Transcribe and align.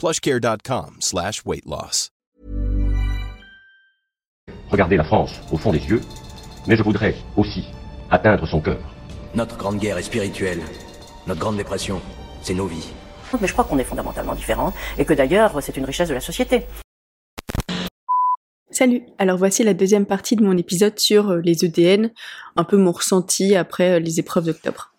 plushcare.com 0.00 0.96
slash 1.00 1.42
weight 1.44 1.66
loss. 1.66 2.10
Regardez 4.70 4.96
la 4.96 5.04
France 5.04 5.32
au 5.52 5.58
fond 5.58 5.72
des 5.72 5.84
yeux, 5.84 6.00
mais 6.66 6.76
je 6.76 6.82
voudrais 6.82 7.14
aussi 7.36 7.66
atteindre 8.10 8.46
son 8.46 8.62
cœur. 8.62 8.80
Notre 9.34 9.58
grande 9.58 9.76
guerre 9.78 9.98
est 9.98 10.02
spirituelle. 10.02 10.60
Notre 11.26 11.40
grande 11.40 11.58
dépression, 11.58 12.00
c'est 12.40 12.54
nos 12.54 12.66
vies. 12.66 12.88
Mais 13.42 13.46
je 13.46 13.52
crois 13.52 13.64
qu'on 13.64 13.78
est 13.78 13.84
fondamentalement 13.84 14.34
différents 14.34 14.72
et 14.96 15.04
que 15.04 15.12
d'ailleurs 15.12 15.62
c'est 15.62 15.76
une 15.76 15.84
richesse 15.84 16.08
de 16.08 16.14
la 16.14 16.20
société. 16.20 16.64
Salut, 18.70 19.02
alors 19.18 19.36
voici 19.36 19.64
la 19.64 19.74
deuxième 19.74 20.06
partie 20.06 20.34
de 20.34 20.42
mon 20.42 20.56
épisode 20.56 20.98
sur 20.98 21.28
euh, 21.28 21.40
les 21.44 21.64
EDN, 21.66 22.10
un 22.56 22.64
peu 22.64 22.78
mon 22.78 22.92
ressenti 22.92 23.54
après 23.54 23.90
euh, 23.90 23.98
les 23.98 24.18
épreuves 24.18 24.46
d'octobre. 24.46 24.94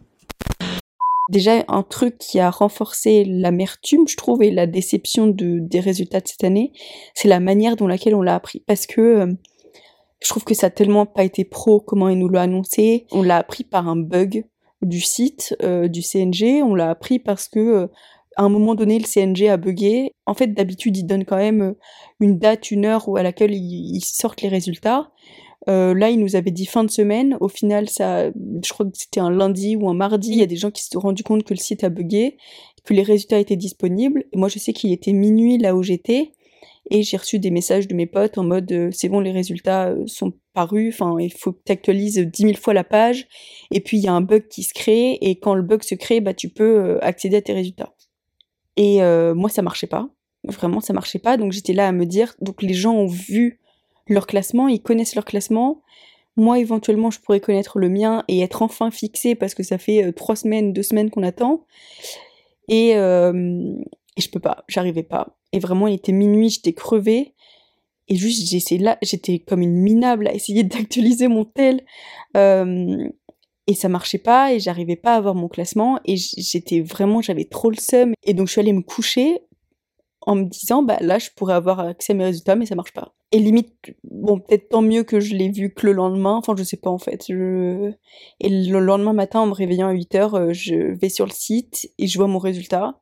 Déjà, 1.32 1.64
un 1.68 1.82
truc 1.82 2.18
qui 2.18 2.40
a 2.40 2.50
renforcé 2.50 3.24
l'amertume, 3.26 4.08
je 4.08 4.18
trouve, 4.18 4.44
et 4.44 4.52
la 4.52 4.68
déception 4.68 5.28
de, 5.28 5.60
des 5.60 5.80
résultats 5.80 6.20
de 6.20 6.28
cette 6.28 6.44
année, 6.44 6.74
c'est 7.14 7.28
la 7.28 7.40
manière 7.40 7.76
dont 7.76 7.88
laquelle 7.88 8.16
on 8.16 8.22
l'a 8.22 8.36
appris. 8.36 8.60
Parce 8.68 8.86
que 8.86 9.02
euh, 9.02 9.34
je 10.22 10.30
trouve 10.30 10.44
que 10.44 10.54
ça 10.54 10.68
a 10.68 10.70
tellement 10.70 11.06
pas 11.06 11.24
été 11.24 11.46
pro 11.46 11.80
comment 11.80 12.10
ils 12.10 12.20
nous 12.20 12.28
l'ont 12.28 12.40
annoncé. 12.40 13.08
On 13.12 13.24
l'a 13.24 13.38
appris 13.38 13.64
par 13.64 13.88
un 13.88 13.96
bug 13.96 14.46
du 14.82 15.00
site 15.00 15.56
du 15.62 16.02
CNG, 16.02 16.64
on 16.64 16.74
l'a 16.74 16.90
appris 16.90 17.20
parce 17.20 17.48
que 17.48 17.88
à 18.38 18.44
un 18.44 18.50
moment 18.50 18.76
donné, 18.76 18.98
le 19.00 19.06
CNG 19.06 19.50
a 19.50 19.58
bugué. 19.58 20.14
En 20.26 20.34
fait, 20.34 20.48
d'habitude, 20.48 20.98
ils 20.98 21.06
donnent 21.06 21.26
quand 21.26 21.38
même 21.38 21.62
euh, 21.62 21.74
une 22.20 22.38
date, 22.38 22.72
une 22.72 22.86
heure 22.86 23.08
à 23.18 23.24
laquelle 23.24 23.54
ils, 23.54 24.02
sortent 24.02 24.42
les 24.42 24.50
résultats. 24.50 25.12
Euh, 25.70 25.94
là, 25.94 26.10
ils 26.10 26.20
nous 26.20 26.36
avaient 26.36 26.52
dit 26.52 26.66
fin 26.66 26.84
de 26.84 26.92
semaine. 26.92 27.38
Au 27.40 27.48
final, 27.48 27.90
ça, 27.90 28.30
je 28.30 28.74
crois 28.74 28.86
que 28.86 28.92
c'était 28.94 29.20
un 29.20 29.30
lundi 29.30 29.76
ou 29.76 29.90
un 29.90 29.94
mardi. 29.94 30.32
Il 30.32 30.38
y 30.38 30.44
a 30.44 30.48
des 30.48 30.56
gens 30.56 30.72
qui 30.72 30.84
se 30.84 30.90
sont 30.92 31.00
rendus 31.00 31.24
compte 31.24 31.44
que 31.44 31.54
le 31.54 31.60
site 31.60 31.84
a 31.84 31.90
bugué, 31.90 32.38
que 32.84 32.94
les 32.94 33.04
résultats 33.04 33.40
étaient 33.40 33.56
disponibles. 33.56 34.26
Et 34.32 34.38
moi, 34.38 34.50
je 34.50 34.60
sais 34.60 34.74
qu'il 34.74 34.92
était 34.92 35.14
minuit 35.14 35.58
là 35.58 35.76
où 35.76 35.84
j'étais. 35.84 36.32
Et 36.90 37.04
j'ai 37.04 37.18
reçu 37.18 37.38
des 37.38 37.52
messages 37.52 37.88
de 37.88 37.94
mes 37.94 38.08
potes 38.08 38.38
en 38.38 38.44
mode 38.44 38.72
euh, 38.72 38.90
c'est 38.92 39.08
bon, 39.08 39.20
les 39.20 39.32
résultats 39.32 39.94
sont 40.08 40.34
parus, 40.54 40.94
enfin 40.94 41.16
il 41.20 41.32
faut 41.32 41.54
que 41.54 41.62
tu 41.64 41.72
actualises 41.72 42.18
dix 42.18 42.44
mille 42.44 42.58
fois 42.58 42.74
la 42.74 42.84
page, 42.84 43.28
et 43.70 43.82
puis 43.82 43.98
il 43.98 44.04
y 44.04 44.08
a 44.08 44.14
un 44.14 44.20
bug 44.20 44.48
qui 44.48 44.64
se 44.64 44.74
crée, 44.74 45.14
et 45.22 45.38
quand 45.40 45.54
le 45.54 45.62
bug 45.62 45.84
se 45.84 45.94
crée, 45.94 46.22
bah 46.22 46.34
tu 46.34 46.50
peux 46.50 46.98
accéder 47.02 47.38
à 47.38 47.42
tes 47.42 47.54
résultats. 47.54 47.94
Et 48.78 49.04
euh, 49.04 49.36
moi, 49.36 49.50
ça 49.50 49.62
marchait 49.62 49.88
pas. 49.88 50.10
Vraiment, 50.44 50.82
ça 50.82 50.94
marchait 50.94 51.20
pas. 51.20 51.38
Donc 51.38 51.52
j'étais 51.52 51.74
là 51.74 51.88
à 51.88 51.92
me 51.92 52.06
dire, 52.06 52.36
donc 52.42 52.62
les 52.64 52.74
gens 52.74 52.96
ont 52.96 53.06
vu 53.06 53.61
leur 54.14 54.28
classement, 54.28 54.68
ils 54.68 54.82
connaissent 54.82 55.16
leur 55.16 55.26
classement. 55.26 55.82
Moi, 56.38 56.60
éventuellement, 56.60 57.12
je 57.12 57.20
pourrais 57.20 57.40
connaître 57.40 57.80
le 57.80 57.90
mien 57.90 58.24
et 58.28 58.42
être 58.42 58.62
enfin 58.62 58.92
fixé 58.92 59.36
parce 59.36 59.54
que 59.54 59.64
ça 59.64 59.78
fait 59.78 60.04
euh, 60.04 60.12
trois 60.12 60.36
semaines, 60.36 60.74
deux 60.74 60.84
semaines 60.84 61.10
qu'on 61.10 61.24
attend. 61.24 61.66
Et, 62.68 62.96
euh, 62.96 63.74
et 64.18 64.22
je 64.22 64.30
peux 64.30 64.40
pas, 64.40 64.64
j'arrivais 64.68 65.04
pas. 65.04 65.38
Et 65.52 65.60
vraiment, 65.60 65.88
il 65.88 65.96
était 65.96 66.14
minuit, 66.14 66.50
j'étais 66.50 66.74
crevée. 66.74 67.34
Et 68.08 68.16
juste, 68.16 68.50
j'essayais 68.50 68.82
là, 68.82 68.98
j'étais 69.02 69.40
comme 69.40 69.62
une 69.62 69.76
minable 69.76 70.28
à 70.28 70.34
essayer 70.34 70.64
d'actualiser 70.66 71.28
mon 71.28 71.46
tel. 71.46 71.86
Euh, 72.38 73.10
et 73.68 73.74
ça 73.74 73.90
marchait 73.90 74.18
pas 74.18 74.54
et 74.54 74.60
j'arrivais 74.60 74.96
pas 74.96 75.14
à 75.14 75.18
avoir 75.18 75.36
mon 75.36 75.48
classement 75.48 76.00
et 76.04 76.16
j'étais 76.18 76.82
vraiment 76.82 77.22
j'avais 77.22 77.46
trop 77.46 77.70
le 77.70 77.78
seum 77.78 78.14
et 78.24 78.34
donc 78.34 78.48
je 78.48 78.54
suis 78.54 78.60
allée 78.60 78.74
me 78.74 78.82
coucher 78.82 79.38
en 80.22 80.36
me 80.36 80.44
disant 80.46 80.84
bah 80.84 80.98
là 81.02 81.20
je 81.20 81.30
pourrais 81.36 81.54
avoir 81.54 81.80
accès 81.80 82.14
à 82.14 82.16
mes 82.16 82.26
résultats 82.26 82.56
mais 82.56 82.66
ça 82.66 82.76
marche 82.76 82.94
pas. 82.94 83.14
Et 83.32 83.40
limite 83.40 83.74
bon 84.04 84.40
peut-être 84.40 84.70
tant 84.70 84.82
mieux 84.82 85.04
que 85.04 85.20
je 85.20 85.36
l'ai 85.36 85.50
vu 85.50 85.74
que 85.74 85.88
le 85.88 85.94
lendemain. 85.94 86.36
Enfin 86.36 86.56
je 86.58 86.64
sais 86.64 86.78
pas 86.78 86.90
en 86.90 86.98
fait. 86.98 87.30
Et 87.30 88.50
le 88.50 88.80
lendemain 88.80 89.14
matin 89.14 89.42
en 89.42 89.48
me 89.48 89.54
réveillant 89.54 89.88
à 89.88 89.94
8 89.94 90.16
heures 90.16 90.36
euh, 90.36 90.54
je 90.54 90.76
vais 91.00 91.10
sur 91.10 91.26
le 91.26 91.32
site 91.32 91.90
et 91.98 92.08
je 92.08 92.18
vois 92.18 92.28
mon 92.28 92.40
résultat. 92.40 93.00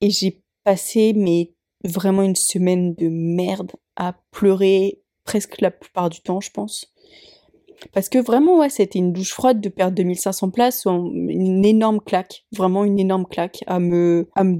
Et 0.00 0.10
j'ai 0.10 0.42
passé 0.64 1.12
mais 1.14 1.54
vraiment 1.84 2.22
une 2.22 2.36
semaine 2.36 2.94
de 2.94 3.08
merde 3.08 3.72
à 3.96 4.14
pleurer 4.30 5.02
presque 5.24 5.60
la 5.60 5.70
plupart 5.70 6.10
du 6.10 6.20
temps 6.20 6.40
je 6.40 6.50
pense 6.50 6.92
parce 7.92 8.08
que 8.08 8.18
vraiment, 8.18 8.58
ouais, 8.58 8.68
c'était 8.68 8.98
une 8.98 9.12
douche 9.12 9.32
froide 9.32 9.60
de 9.60 9.68
perdre 9.68 9.94
2500 9.96 10.50
places, 10.50 10.84
une 10.86 11.64
énorme 11.64 12.00
claque, 12.00 12.44
vraiment 12.56 12.84
une 12.84 12.98
énorme 12.98 13.26
claque, 13.26 13.62
à 13.66 13.78
me, 13.78 14.28
à 14.34 14.44
me 14.44 14.58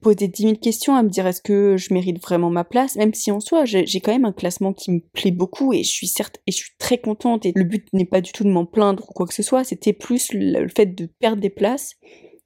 poser 0.00 0.28
10 0.28 0.42
000 0.42 0.54
questions, 0.56 0.94
à 0.94 1.02
me 1.02 1.08
dire 1.08 1.26
est-ce 1.26 1.42
que 1.42 1.76
je 1.76 1.92
mérite 1.92 2.20
vraiment 2.20 2.50
ma 2.50 2.64
place, 2.64 2.96
même 2.96 3.14
si 3.14 3.30
en 3.30 3.40
soi, 3.40 3.64
j'ai 3.64 4.00
quand 4.00 4.12
même 4.12 4.24
un 4.24 4.32
classement 4.32 4.72
qui 4.72 4.92
me 4.92 5.00
plaît 5.00 5.30
beaucoup 5.30 5.72
et 5.72 5.82
je 5.82 5.90
suis 5.90 6.08
certes, 6.08 6.40
et 6.46 6.52
je 6.52 6.56
suis 6.58 6.72
très 6.78 6.98
contente 6.98 7.46
et 7.46 7.52
le 7.54 7.64
but 7.64 7.86
n'est 7.92 8.04
pas 8.04 8.20
du 8.20 8.32
tout 8.32 8.44
de 8.44 8.50
m'en 8.50 8.66
plaindre 8.66 9.04
ou 9.08 9.12
quoi 9.12 9.26
que 9.26 9.34
ce 9.34 9.42
soit, 9.42 9.64
c'était 9.64 9.92
plus 9.92 10.32
le 10.32 10.68
fait 10.68 10.86
de 10.86 11.06
perdre 11.06 11.42
des 11.42 11.50
places 11.50 11.96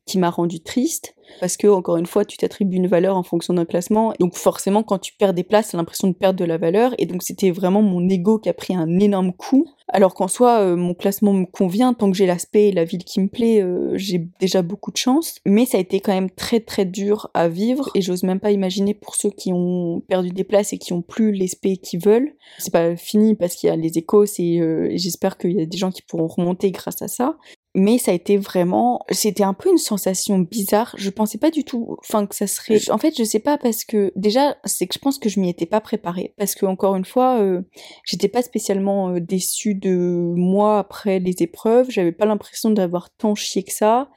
qui 0.06 0.18
m'a 0.18 0.30
rendu 0.30 0.60
triste 0.60 1.14
parce 1.40 1.56
que 1.56 1.66
encore 1.66 1.96
une 1.96 2.06
fois 2.06 2.24
tu 2.24 2.36
t'attribues 2.36 2.76
une 2.76 2.86
valeur 2.86 3.16
en 3.16 3.22
fonction 3.22 3.54
d'un 3.54 3.64
classement. 3.64 4.12
Donc 4.20 4.34
forcément 4.34 4.82
quand 4.82 4.98
tu 4.98 5.14
perds 5.14 5.34
des 5.34 5.42
places 5.42 5.70
t'as 5.70 5.78
l'impression 5.78 6.08
de 6.08 6.12
perdre 6.12 6.38
de 6.38 6.44
la 6.44 6.58
valeur. 6.58 6.94
Et 6.98 7.06
donc 7.06 7.22
c'était 7.22 7.50
vraiment 7.50 7.82
mon 7.82 8.08
ego 8.08 8.38
qui 8.38 8.48
a 8.48 8.54
pris 8.54 8.74
un 8.74 8.98
énorme 8.98 9.32
coup. 9.32 9.66
Alors 9.88 10.14
qu'en 10.14 10.28
soi 10.28 10.60
euh, 10.60 10.76
mon 10.76 10.94
classement 10.94 11.32
me 11.32 11.46
convient. 11.46 11.94
Tant 11.94 12.10
que 12.10 12.16
j'ai 12.16 12.26
l'aspect 12.26 12.68
et 12.68 12.72
la 12.72 12.84
ville 12.84 13.04
qui 13.04 13.20
me 13.20 13.28
plaît 13.28 13.62
euh, 13.62 13.92
j'ai 13.94 14.26
déjà 14.40 14.62
beaucoup 14.62 14.90
de 14.90 14.96
chance. 14.96 15.36
Mais 15.46 15.66
ça 15.66 15.78
a 15.78 15.80
été 15.80 16.00
quand 16.00 16.12
même 16.12 16.30
très 16.30 16.60
très 16.60 16.84
dur 16.84 17.30
à 17.34 17.48
vivre. 17.48 17.90
Et 17.94 18.02
j'ose 18.02 18.22
même 18.22 18.40
pas 18.40 18.50
imaginer 18.50 18.94
pour 18.94 19.14
ceux 19.16 19.30
qui 19.30 19.52
ont 19.52 20.02
perdu 20.08 20.30
des 20.30 20.44
places 20.44 20.72
et 20.72 20.78
qui 20.78 20.92
ont 20.92 21.02
plus 21.02 21.32
l'aspect 21.32 21.76
qu'ils 21.76 22.02
veulent. 22.02 22.34
C'est 22.58 22.72
pas 22.72 22.96
fini 22.96 23.34
parce 23.34 23.54
qu'il 23.54 23.68
y 23.68 23.72
a 23.72 23.76
les 23.76 23.98
échos 23.98 24.24
euh, 24.24 24.88
et 24.90 24.98
j'espère 24.98 25.38
qu'il 25.38 25.52
y 25.52 25.62
a 25.62 25.66
des 25.66 25.78
gens 25.78 25.90
qui 25.90 26.02
pourront 26.02 26.28
remonter 26.28 26.70
grâce 26.70 27.02
à 27.02 27.08
ça 27.08 27.36
mais 27.74 27.98
ça 27.98 28.12
a 28.12 28.14
été 28.14 28.36
vraiment 28.36 29.04
c'était 29.10 29.42
un 29.42 29.52
peu 29.52 29.68
une 29.68 29.78
sensation 29.78 30.38
bizarre. 30.38 30.94
Je 30.96 31.10
pensais 31.10 31.38
pas 31.38 31.50
du 31.50 31.64
tout 31.64 31.96
enfin 31.98 32.24
que 32.26 32.34
ça 32.34 32.46
serait 32.46 32.78
en 32.90 32.98
fait 32.98 33.16
je 33.18 33.24
sais 33.24 33.40
pas 33.40 33.58
parce 33.58 33.84
que 33.84 34.12
déjà 34.14 34.56
c'est 34.64 34.86
que 34.86 34.94
je 34.94 35.00
pense 35.00 35.18
que 35.18 35.28
je 35.28 35.40
m'y 35.40 35.50
étais 35.50 35.66
pas 35.66 35.80
préparée. 35.80 36.34
Parce 36.38 36.54
que 36.54 36.66
encore 36.66 36.94
une 36.94 37.04
fois 37.04 37.40
euh, 37.40 37.62
j'étais 38.04 38.28
pas 38.28 38.42
spécialement 38.42 39.10
euh, 39.10 39.20
déçue 39.20 39.74
de 39.74 40.34
moi 40.36 40.78
après 40.78 41.18
les 41.18 41.42
épreuves. 41.42 41.90
J'avais 41.90 42.12
pas 42.12 42.26
l'impression 42.26 42.70
d'avoir 42.70 43.10
tant 43.10 43.34
chié 43.34 43.64
que 43.64 43.72
ça. 43.72 44.08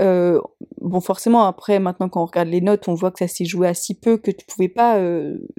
Euh, 0.00 0.40
bon 0.80 1.00
forcément 1.00 1.44
après 1.44 1.78
maintenant 1.78 2.08
quand 2.08 2.22
on 2.22 2.26
regarde 2.26 2.48
les 2.48 2.60
notes 2.60 2.86
on 2.86 2.94
voit 2.94 3.10
que 3.12 3.20
ça 3.20 3.28
s'est 3.28 3.46
joué 3.46 3.66
à 3.66 3.72
si 3.72 3.94
peu 3.94 4.18
que 4.18 4.30
tu 4.30 4.44
pouvais 4.44 4.68
pas 4.68 5.00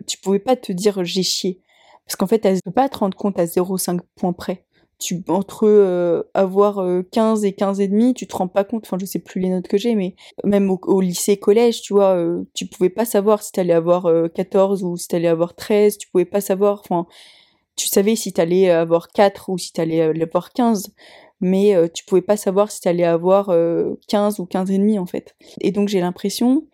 tu 0.06 0.20
pouvais 0.20 0.40
pas 0.40 0.58
te 0.58 0.74
dire 0.74 1.06
j'ai 1.06 1.24
chié. 1.24 1.62
Parce 2.06 2.18
qu'en 2.18 2.28
fait 2.28 2.46
elle 2.46 2.62
peut 2.62 2.72
pas 2.72 2.90
te 2.90 2.98
rendre 2.98 3.18
compte 3.18 3.40
à 3.40 3.46
0,5 3.46 4.02
points 4.16 4.34
près 4.34 4.67
tu 5.00 5.24
entre 5.28 5.68
euh, 5.68 6.24
avoir 6.34 6.84
15 7.12 7.46
et 7.46 7.54
15 7.54 7.80
et 7.82 7.88
demi, 7.88 8.14
tu 8.14 8.28
te 8.28 8.36
rends 8.36 8.48
pas 8.48 8.64
compte, 8.64 8.86
enfin 8.86 8.98
je 9.00 9.06
sais 9.06 9.20
plus 9.20 9.40
les 9.40 9.50
notes 9.50 9.68
que 9.68 9.78
j'ai, 9.78 9.96
mais 9.96 10.16
même 10.44 10.70
au, 10.70 11.02
lycée, 11.02 11.38
collège, 11.38 11.82
tu 11.82 11.94
vois, 11.94 12.18
tu 12.54 12.68
pouvais 12.68 12.90
pas 12.90 13.06
savoir 13.06 13.44
si 13.44 13.52
t'allais 13.52 13.74
avoir 13.74 14.10
14 14.34 14.84
ou 14.84 14.98
si 14.98 15.08
t'allais 15.08 15.28
avoir 15.28 15.56
13, 15.56 15.98
tu 15.98 16.10
pouvais 16.10 16.26
pas 16.26 16.42
savoir, 16.42 16.82
enfin 16.84 17.06
tu 17.76 17.88
savais 17.88 18.16
si 18.16 18.34
t'allais 18.34 18.72
avoir 18.72 19.10
4 19.10 19.50
ou 19.50 19.58
si 19.58 19.72
t'allais 19.72 20.02
avoir 20.02 20.52
15 20.52 20.94
mais 21.42 21.76
tu 21.94 22.04
pouvais 22.06 22.24
pas 22.24 22.38
savoir 22.38 22.72
si 22.72 22.82
t'allais 22.82 23.04
avoir 23.04 23.54
15 24.08 24.40
ou 24.40 24.46
15 24.46 24.72
et 24.72 24.78
demi 24.80 24.98
en 24.98 25.06
fait. 25.06 25.36
Et 25.62 25.72
donc 25.72 25.90
j'ai 25.90 26.00
l'impression 26.00 26.68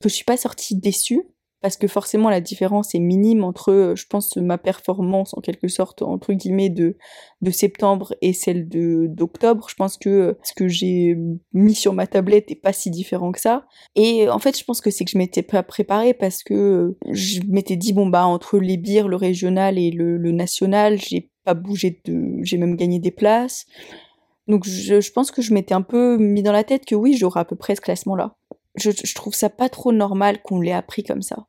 que 0.00 0.08
je 0.08 0.14
suis 0.14 0.24
pas 0.24 0.36
sortie 0.36 0.76
déçue 0.76 1.22
parce 1.60 1.76
que 1.76 1.86
forcément 1.86 2.30
la 2.30 2.40
différence 2.40 2.94
est 2.94 3.00
minime 3.00 3.44
entre, 3.44 3.70
euh, 3.70 3.96
je 3.96 4.06
pense, 4.06 4.36
ma 4.36 4.58
performance 4.58 5.34
en 5.36 5.40
quelque 5.40 5.68
sorte 5.68 6.02
entre 6.02 6.32
guillemets 6.32 6.70
de 6.70 6.96
de 7.42 7.50
septembre 7.50 8.14
et 8.20 8.32
celle 8.32 8.68
d'octobre. 8.68 9.66
Je 9.68 9.74
pense 9.74 9.96
que 9.96 10.08
euh, 10.08 10.38
ce 10.42 10.52
que 10.52 10.68
j'ai 10.68 11.16
mis 11.52 11.74
sur 11.74 11.92
ma 11.92 12.06
tablette 12.06 12.50
est 12.50 12.60
pas 12.60 12.72
si 12.72 12.90
différent 12.90 13.32
que 13.32 13.40
ça. 13.40 13.66
Et 13.94 14.28
en 14.28 14.38
fait, 14.38 14.58
je 14.58 14.64
pense 14.64 14.80
que 14.80 14.90
c'est 14.90 15.04
que 15.04 15.10
je 15.10 15.18
m'étais 15.18 15.42
pas 15.42 15.62
préparée 15.62 16.14
parce 16.14 16.42
que 16.42 16.54
euh, 16.54 16.98
je 17.10 17.40
m'étais 17.48 17.76
dit 17.76 17.92
bon 17.92 18.06
bah 18.06 18.26
entre 18.26 18.58
les 18.58 18.76
bières, 18.76 19.08
le 19.08 19.16
régional 19.16 19.78
et 19.78 19.90
le, 19.90 20.16
le 20.16 20.32
national, 20.32 20.98
j'ai 20.98 21.30
pas 21.44 21.54
bougé 21.54 22.00
de, 22.04 22.38
j'ai 22.42 22.58
même 22.58 22.76
gagné 22.76 22.98
des 22.98 23.10
places. 23.10 23.66
Donc 24.48 24.64
je, 24.66 25.12
pense 25.12 25.30
que 25.30 25.42
je 25.42 25.54
m'étais 25.54 25.74
un 25.74 25.82
peu 25.82 26.16
mis 26.18 26.42
dans 26.42 26.52
la 26.52 26.64
tête 26.64 26.84
que 26.84 26.94
oui, 26.94 27.16
j'aurais 27.16 27.40
à 27.40 27.44
peu 27.44 27.56
près 27.56 27.76
ce 27.76 27.80
classement-là. 27.80 28.36
Je 28.76 29.14
trouve 29.14 29.34
ça 29.34 29.50
pas 29.50 29.68
trop 29.68 29.92
normal 29.92 30.42
qu'on 30.42 30.60
l'ait 30.60 30.72
appris 30.72 31.02
comme 31.02 31.22
ça 31.22 31.46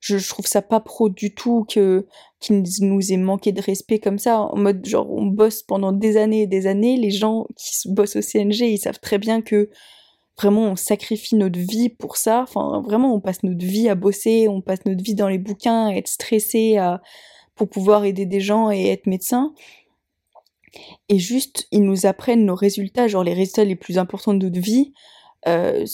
je, 0.00 0.28
trouve 0.28 0.46
ça 0.46 0.62
pas 0.62 0.80
pro 0.80 1.08
du 1.08 1.34
tout 1.34 1.64
que 1.68 2.06
qu'il 2.40 2.62
nous 2.82 3.12
ait 3.12 3.16
manqué 3.16 3.52
de 3.52 3.60
respect 3.60 3.98
comme 3.98 4.18
ça. 4.18 4.40
En 4.40 4.56
mode 4.56 4.84
genre 4.86 5.10
on 5.10 5.26
bosse 5.26 5.62
pendant 5.62 5.92
des 5.92 6.16
années 6.16 6.42
et 6.42 6.46
des 6.46 6.66
années 6.66 6.96
les 6.96 7.10
gens 7.10 7.46
qui 7.56 7.88
bossent 7.88 8.16
au 8.16 8.22
CNG 8.22 8.60
ils 8.62 8.78
savent 8.78 9.00
très 9.00 9.18
bien 9.18 9.42
que 9.42 9.70
vraiment 10.36 10.62
on 10.70 10.76
sacrifie 10.76 11.34
notre 11.34 11.58
vie 11.58 11.88
pour 11.88 12.16
ça. 12.16 12.42
Enfin 12.42 12.80
vraiment 12.84 13.14
on 13.14 13.20
passe 13.20 13.42
notre 13.42 13.64
vie 13.64 13.88
à 13.88 13.94
bosser 13.96 14.46
on 14.48 14.60
passe 14.60 14.84
notre 14.86 15.02
vie 15.02 15.14
dans 15.14 15.28
les 15.28 15.38
bouquins 15.38 15.86
à 15.88 15.94
être 15.94 16.08
stressé 16.08 16.78
pour 17.56 17.68
pouvoir 17.68 18.04
aider 18.04 18.26
des 18.26 18.40
gens 18.40 18.70
et 18.70 18.88
être 18.88 19.06
médecin. 19.06 19.52
Et 21.08 21.18
juste 21.18 21.66
ils 21.72 21.82
nous 21.82 22.06
apprennent 22.06 22.44
nos 22.44 22.54
résultats 22.54 23.08
genre 23.08 23.24
les 23.24 23.34
résultats 23.34 23.64
les 23.64 23.76
plus 23.76 23.98
importants 23.98 24.34
de 24.34 24.46
notre 24.46 24.60
vie 24.60 24.92
euh, 25.46 25.84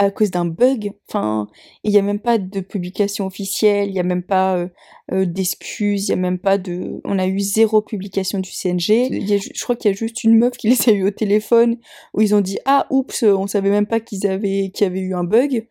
à 0.00 0.10
cause 0.10 0.30
d'un 0.30 0.46
bug. 0.46 0.92
Enfin, 1.08 1.46
il 1.84 1.92
n'y 1.92 1.98
a 1.98 2.02
même 2.02 2.20
pas 2.20 2.38
de 2.38 2.60
publication 2.60 3.26
officielle, 3.26 3.88
il 3.88 3.92
n'y 3.92 4.00
a 4.00 4.04
même 4.04 4.22
pas 4.22 4.56
euh, 4.56 4.68
euh, 5.12 5.26
d'excuses, 5.26 6.08
il 6.08 6.12
n'y 6.12 6.18
a 6.18 6.22
même 6.22 6.38
pas 6.38 6.56
de. 6.56 7.02
On 7.04 7.18
a 7.18 7.26
eu 7.26 7.38
zéro 7.38 7.82
publication 7.82 8.38
du 8.38 8.50
CNG. 8.50 9.10
je 9.10 9.62
crois 9.62 9.76
qu'il 9.76 9.90
y 9.90 9.94
a 9.94 9.96
juste 9.96 10.24
une 10.24 10.38
meuf 10.38 10.56
qui 10.56 10.70
les 10.70 10.88
a 10.88 10.92
eu 10.92 11.06
au 11.06 11.10
téléphone 11.10 11.76
où 12.14 12.22
ils 12.22 12.34
ont 12.34 12.40
dit 12.40 12.58
ah 12.64 12.86
oups, 12.88 13.22
on 13.24 13.46
savait 13.46 13.68
même 13.68 13.86
pas 13.86 14.00
qu'ils 14.00 14.26
avaient 14.26 14.70
qu'il 14.74 14.86
y 14.86 14.90
avait 14.90 15.00
eu 15.00 15.14
un 15.14 15.24
bug. 15.24 15.68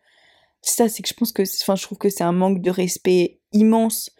Ça, 0.62 0.88
c'est 0.88 1.02
que 1.02 1.08
je 1.08 1.14
pense 1.14 1.32
que, 1.32 1.42
enfin, 1.62 1.74
je 1.74 1.82
trouve 1.82 1.98
que 1.98 2.08
c'est 2.08 2.22
un 2.22 2.32
manque 2.32 2.60
de 2.60 2.70
respect 2.70 3.40
immense. 3.52 4.10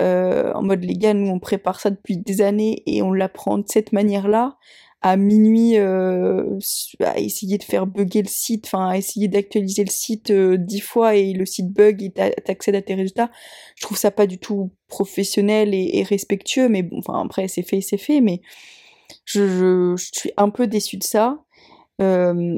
Euh, 0.00 0.52
en 0.54 0.62
mode 0.62 0.84
les 0.84 0.94
gars, 0.94 1.14
nous 1.14 1.28
on 1.30 1.38
prépare 1.38 1.80
ça 1.80 1.90
depuis 1.90 2.16
des 2.16 2.40
années 2.40 2.82
et 2.86 3.02
on 3.02 3.12
l'apprend 3.12 3.58
de 3.58 3.64
cette 3.66 3.92
manière-là 3.92 4.56
à 5.02 5.16
minuit 5.16 5.76
euh, 5.76 6.58
à 7.00 7.18
essayer 7.18 7.58
de 7.58 7.62
faire 7.62 7.86
bugger 7.86 8.22
le 8.22 8.28
site, 8.28 8.64
enfin 8.66 8.88
à 8.88 8.96
essayer 8.96 9.28
d'actualiser 9.28 9.84
le 9.84 9.90
site 9.90 10.30
euh, 10.30 10.56
dix 10.56 10.80
fois 10.80 11.14
et 11.14 11.34
le 11.34 11.44
site 11.44 11.72
bug 11.72 12.02
et 12.02 12.10
t'accèdes 12.10 12.74
à 12.74 12.82
tes 12.82 12.94
résultats. 12.94 13.30
Je 13.76 13.82
trouve 13.82 13.98
ça 13.98 14.10
pas 14.10 14.26
du 14.26 14.38
tout 14.38 14.72
professionnel 14.88 15.74
et, 15.74 16.02
respectueux, 16.02 16.68
mais 16.68 16.82
bon, 16.82 16.98
enfin 16.98 17.22
après 17.24 17.48
c'est 17.48 17.62
fait, 17.62 17.82
c'est 17.82 17.98
fait, 17.98 18.22
mais 18.22 18.40
je, 19.26 19.94
suis 19.96 20.32
un 20.38 20.48
peu 20.48 20.66
déçue 20.66 20.96
de 20.96 21.04
ça. 21.04 21.38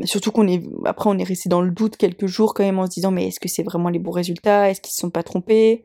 Surtout 0.04 0.30
qu'on 0.30 0.46
est 0.46 0.62
après 0.84 1.10
on 1.10 1.18
est 1.18 1.24
resté 1.24 1.48
dans 1.48 1.60
le 1.60 1.72
doute 1.72 1.96
quelques 1.96 2.26
jours 2.26 2.54
quand 2.54 2.64
même 2.64 2.78
en 2.78 2.86
se 2.86 2.92
disant 2.92 3.10
mais 3.10 3.26
est-ce 3.26 3.40
que 3.40 3.48
c'est 3.48 3.64
vraiment 3.64 3.88
les 3.88 3.98
bons 3.98 4.12
résultats? 4.12 4.70
Est-ce 4.70 4.80
qu'ils 4.80 4.92
se 4.92 5.00
sont 5.00 5.10
pas 5.10 5.24
trompés? 5.24 5.84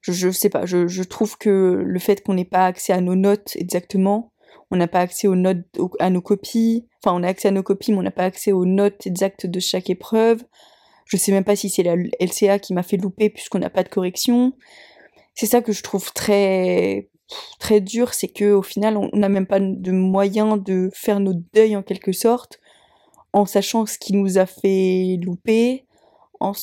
Je, 0.00 0.12
je 0.12 0.30
sais 0.30 0.50
pas 0.50 0.66
je, 0.66 0.86
je 0.86 1.02
trouve 1.02 1.36
que 1.38 1.82
le 1.84 1.98
fait 1.98 2.22
qu'on 2.22 2.34
n'ait 2.34 2.44
pas 2.44 2.66
accès 2.66 2.92
à 2.92 3.00
nos 3.00 3.14
notes 3.14 3.52
exactement 3.56 4.32
on 4.70 4.76
n'a 4.76 4.88
pas 4.88 5.00
accès 5.00 5.26
aux 5.26 5.36
notes, 5.36 5.64
à 5.98 6.10
nos 6.10 6.20
copies. 6.20 6.86
Enfin, 7.02 7.16
on 7.16 7.22
a 7.22 7.28
accès 7.28 7.48
à 7.48 7.50
nos 7.50 7.62
copies, 7.62 7.92
mais 7.92 7.98
on 7.98 8.02
n'a 8.02 8.10
pas 8.10 8.24
accès 8.24 8.52
aux 8.52 8.66
notes 8.66 9.06
exactes 9.06 9.46
de 9.46 9.60
chaque 9.60 9.90
épreuve. 9.90 10.44
Je 11.06 11.16
sais 11.16 11.32
même 11.32 11.44
pas 11.44 11.56
si 11.56 11.68
c'est 11.68 11.82
la 11.82 11.96
LCA 11.96 12.60
qui 12.60 12.72
m'a 12.72 12.84
fait 12.84 12.96
louper 12.96 13.30
puisqu'on 13.30 13.58
n'a 13.58 13.70
pas 13.70 13.82
de 13.82 13.88
correction. 13.88 14.52
C'est 15.34 15.46
ça 15.46 15.60
que 15.60 15.72
je 15.72 15.82
trouve 15.82 16.12
très 16.12 17.08
très 17.60 17.80
dur, 17.80 18.12
c'est 18.14 18.28
que 18.28 18.52
au 18.52 18.62
final, 18.62 18.96
on 18.96 19.08
n'a 19.12 19.28
même 19.28 19.46
pas 19.46 19.60
de 19.60 19.92
moyen 19.92 20.56
de 20.56 20.90
faire 20.92 21.20
notre 21.20 21.40
deuil 21.52 21.76
en 21.76 21.82
quelque 21.82 22.12
sorte, 22.12 22.60
en 23.32 23.46
sachant 23.46 23.86
ce 23.86 23.98
qui 23.98 24.14
nous 24.14 24.38
a 24.38 24.46
fait 24.46 25.18
louper. 25.22 25.86
En, 26.40 26.54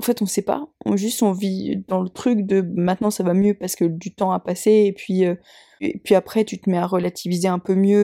fait, 0.00 0.22
on 0.22 0.26
sait 0.26 0.42
pas. 0.42 0.68
On 0.84 0.96
juste 0.96 1.22
on 1.22 1.32
vit 1.32 1.84
dans 1.88 2.00
le 2.00 2.08
truc 2.08 2.46
de 2.46 2.60
maintenant 2.60 3.10
ça 3.10 3.24
va 3.24 3.34
mieux 3.34 3.54
parce 3.54 3.74
que 3.74 3.84
du 3.84 4.14
temps 4.14 4.30
a 4.30 4.38
passé 4.38 4.84
et 4.86 4.92
puis 4.92 5.26
euh, 5.26 5.34
et 5.80 5.98
puis 5.98 6.14
après, 6.14 6.44
tu 6.44 6.58
te 6.58 6.68
mets 6.70 6.78
à 6.78 6.86
relativiser 6.86 7.48
un 7.48 7.58
peu 7.58 7.74
mieux. 7.74 8.02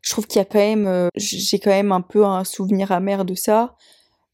Je 0.00 0.10
trouve 0.10 0.26
qu'il 0.26 0.38
y 0.38 0.42
a 0.42 0.44
quand 0.44 0.58
même, 0.58 0.86
euh, 0.86 1.08
j'ai 1.16 1.58
quand 1.58 1.70
même 1.70 1.92
un 1.92 2.00
peu 2.00 2.24
un 2.24 2.44
souvenir 2.44 2.92
amer 2.92 3.24
de 3.24 3.34
ça, 3.34 3.74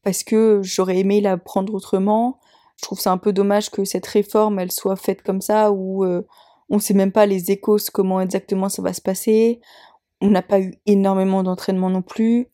parce 0.03 0.23
que 0.23 0.61
j'aurais 0.63 0.99
aimé 0.99 1.21
la 1.21 1.37
prendre 1.37 1.73
autrement. 1.73 2.39
Je 2.77 2.83
trouve 2.83 2.99
ça 2.99 3.11
un 3.11 3.17
peu 3.17 3.33
dommage 3.33 3.69
que 3.69 3.85
cette 3.85 4.05
réforme, 4.07 4.59
elle 4.59 4.71
soit 4.71 4.95
faite 4.95 5.23
comme 5.23 5.41
ça, 5.41 5.71
où 5.71 6.05
euh, 6.05 6.21
on 6.69 6.79
sait 6.79 6.93
même 6.93 7.11
pas 7.11 7.25
les 7.25 7.51
échos, 7.51 7.77
comment 7.93 8.21
exactement 8.21 8.69
ça 8.69 8.81
va 8.81 8.93
se 8.93 9.01
passer. 9.01 9.61
On 10.21 10.29
n'a 10.29 10.41
pas 10.41 10.59
eu 10.59 10.75
énormément 10.85 11.43
d'entraînement 11.43 11.89
non 11.89 12.01
plus. 12.01 12.47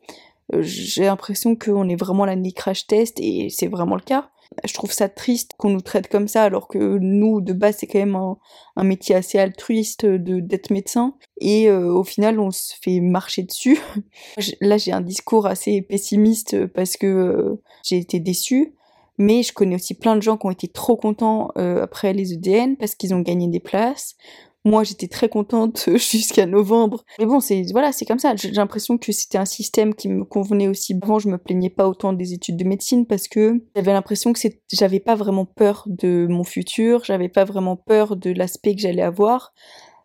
Euh, 0.54 0.62
j'ai 0.62 1.06
l'impression 1.06 1.56
qu'on 1.56 1.90
est 1.90 1.96
vraiment 1.96 2.26
l'année 2.26 2.52
crash 2.52 2.88
test, 2.88 3.20
et 3.20 3.50
c'est 3.50 3.68
vraiment 3.68 3.96
le 3.96 4.02
cas. 4.02 4.30
Je 4.66 4.74
trouve 4.74 4.92
ça 4.92 5.10
triste 5.10 5.52
qu'on 5.58 5.70
nous 5.70 5.82
traite 5.82 6.08
comme 6.08 6.28
ça, 6.28 6.44
alors 6.44 6.68
que 6.68 6.98
nous, 7.00 7.40
de 7.40 7.54
base, 7.54 7.78
c'est 7.80 7.88
quand 7.88 8.00
même 8.00 8.16
un, 8.16 8.84
métier 8.84 9.16
assez 9.16 9.38
altruiste 9.38 10.06
d'être 10.06 10.72
médecin. 10.72 11.16
Et 11.40 11.70
euh, 11.70 11.94
au 11.94 12.04
final, 12.04 12.40
on 12.40 12.50
se 12.50 12.74
fait 12.82 13.00
marcher 13.00 13.44
dessus. 13.44 13.80
Là, 14.62 14.78
j'ai 14.78 14.92
un 14.92 15.02
discours 15.02 15.46
assez 15.46 15.82
pessimiste 15.82 16.66
parce 16.68 16.98
que 16.98 17.06
euh, 17.06 17.62
j'ai 17.84 17.98
été 17.98 18.20
déçue. 18.20 18.74
Mais 19.22 19.44
je 19.44 19.52
connais 19.52 19.76
aussi 19.76 19.96
plein 19.96 20.16
de 20.16 20.22
gens 20.22 20.38
qui 20.38 20.46
ont 20.46 20.52
été 20.52 20.70
trop 20.70 20.96
contents 20.96 21.50
après 21.58 22.14
les 22.14 22.32
EDN 22.32 22.78
parce 22.78 22.96
qu'ils 22.96 23.14
ont 23.14 23.20
gagné 23.20 23.50
des 23.50 23.60
places 23.60 24.16
moi, 24.66 24.84
j'étais 24.84 25.08
très 25.08 25.30
contente 25.30 25.90
jusqu'à 25.96 26.46
novembre. 26.46 27.04
Mais 27.18 27.26
bon, 27.26 27.40
c'est 27.40 27.64
voilà, 27.72 27.92
c'est 27.92 28.06
comme 28.06 28.20
ça. 28.20 28.36
J'ai 28.36 28.52
l'impression 28.52 28.98
que 28.98 29.12
c'était 29.12 29.38
un 29.38 29.46
système 29.46 29.96
qui 29.96 30.10
me 30.10 30.26
convenait 30.26 30.68
aussi. 30.68 30.98
Avant, 31.02 31.20
je 31.20 31.30
me 31.30 31.38
plaignais 31.38 31.70
pas 31.70 31.88
autant 31.88 32.14
des 32.14 32.34
études 32.34 32.58
de 32.58 32.66
médecine 32.66 33.06
parce 33.06 33.28
que 33.28 33.64
j'avais 33.76 33.94
l'impression 33.94 34.34
que 34.34 34.40
j'avais 34.72 35.00
pas 35.00 35.16
vraiment 35.16 35.46
peur 35.46 35.84
de 35.88 36.28
mon 36.30 36.44
futur, 36.44 37.06
j'avais 37.06 37.30
pas 37.30 37.46
vraiment 37.46 37.78
peur 37.78 38.16
de 38.18 38.32
l'aspect 38.32 38.76
que 38.76 38.82
j'allais 38.82 39.02
avoir 39.02 39.54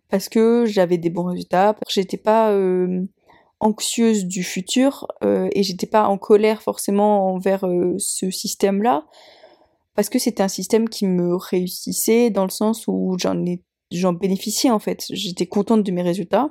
parce 0.08 0.28
que 0.28 0.64
j'avais 0.66 0.98
des 0.98 1.10
bons 1.10 1.24
résultats. 1.24 1.74
J'étais 1.88 2.16
pas 2.16 2.52
euh, 2.52 3.02
anxieuse 3.58 4.26
du 4.26 4.44
futur 4.44 5.08
euh, 5.24 5.48
et 5.52 5.64
j'étais 5.64 5.86
pas 5.86 6.06
en 6.06 6.18
colère 6.18 6.62
forcément 6.62 7.34
envers 7.34 7.66
euh, 7.66 7.94
ce 7.98 8.30
système-là 8.30 9.06
parce 9.96 10.08
que 10.08 10.18
c'était 10.18 10.42
un 10.42 10.48
système 10.48 10.88
qui 10.88 11.06
me 11.06 11.34
réussissait 11.34 12.30
dans 12.30 12.44
le 12.44 12.50
sens 12.50 12.84
où 12.86 13.16
j'en 13.18 13.44
ai 13.44 13.62
j'en 13.98 14.12
bénéficiais 14.12 14.70
en 14.70 14.78
fait. 14.78 15.06
J'étais 15.10 15.46
contente 15.46 15.82
de 15.82 15.92
mes 15.92 16.02
résultats. 16.02 16.50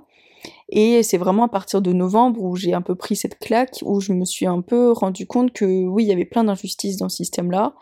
Et 0.70 1.04
c'est 1.04 1.18
vraiment 1.18 1.46
à 1.46 1.50
partir 1.50 1.82
de 1.82 1.94
novembre 1.94 2.42
où 2.42 2.56
j'ai 2.56 2.74
un 2.74 2.82
peu 2.82 2.96
pris 2.96 3.16
cette 3.16 3.40
claque, 3.40 3.80
où 3.84 4.02
je 4.02 4.12
me 4.12 4.26
suis 4.26 4.46
un 4.46 4.62
peu 4.62 4.92
rendu 4.92 5.26
compte 5.26 5.54
que 5.54 5.66
oui, 5.66 6.04
il 6.04 6.08
y 6.08 6.12
avait 6.12 6.26
plein 6.26 6.44
d'injustices 6.44 6.98
dans 6.98 7.10
ce 7.10 7.18
système-là, 7.18 7.76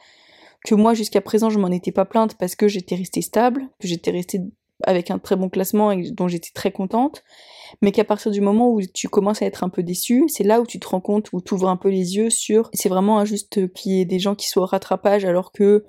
que 0.66 0.76
moi 0.76 0.94
jusqu'à 0.94 1.22
présent 1.22 1.50
je 1.50 1.58
m'en 1.58 1.70
étais 1.70 1.92
pas 1.92 2.06
plainte 2.06 2.36
parce 2.36 2.56
que 2.56 2.68
j'étais 2.68 2.96
restée 2.96 3.22
stable, 3.22 3.68
que 3.80 3.88
j'étais 3.88 4.12
restée 4.12 4.42
avec 4.84 5.12
un 5.12 5.20
très 5.20 5.36
bon 5.36 5.50
classement 5.50 5.92
et 5.92 6.12
dont 6.12 6.28
j'étais 6.28 6.52
très 6.54 6.72
contente, 6.72 7.24
mais 7.82 7.92
qu'à 7.92 8.04
partir 8.04 8.32
du 8.32 8.42
moment 8.42 8.72
où 8.72 8.82
tu 8.82 9.08
commences 9.10 9.42
à 9.42 9.46
être 9.46 9.64
un 9.64 9.70
peu 9.70 9.84
déçu, 9.84 10.26
c'est 10.28 10.44
là 10.44 10.62
où 10.62 10.66
tu 10.66 10.80
te 10.80 10.88
rends 10.88 11.02
compte, 11.02 11.32
où 11.34 11.42
tu 11.42 11.54
ouvres 11.54 11.70
un 11.70 11.78
peu 11.78 11.90
les 11.90 12.16
yeux 12.16 12.30
sur 12.30 12.70
c'est 12.74 12.90
vraiment 12.90 13.20
injuste 13.20 13.74
qu'il 13.74 13.94
y 13.94 14.02
ait 14.02 14.06
des 14.06 14.20
gens 14.20 14.36
qui 14.36 14.48
soient 14.48 14.64
au 14.64 14.68
rattrapage 14.68 15.26
alors 15.26 15.52
que 15.52 15.86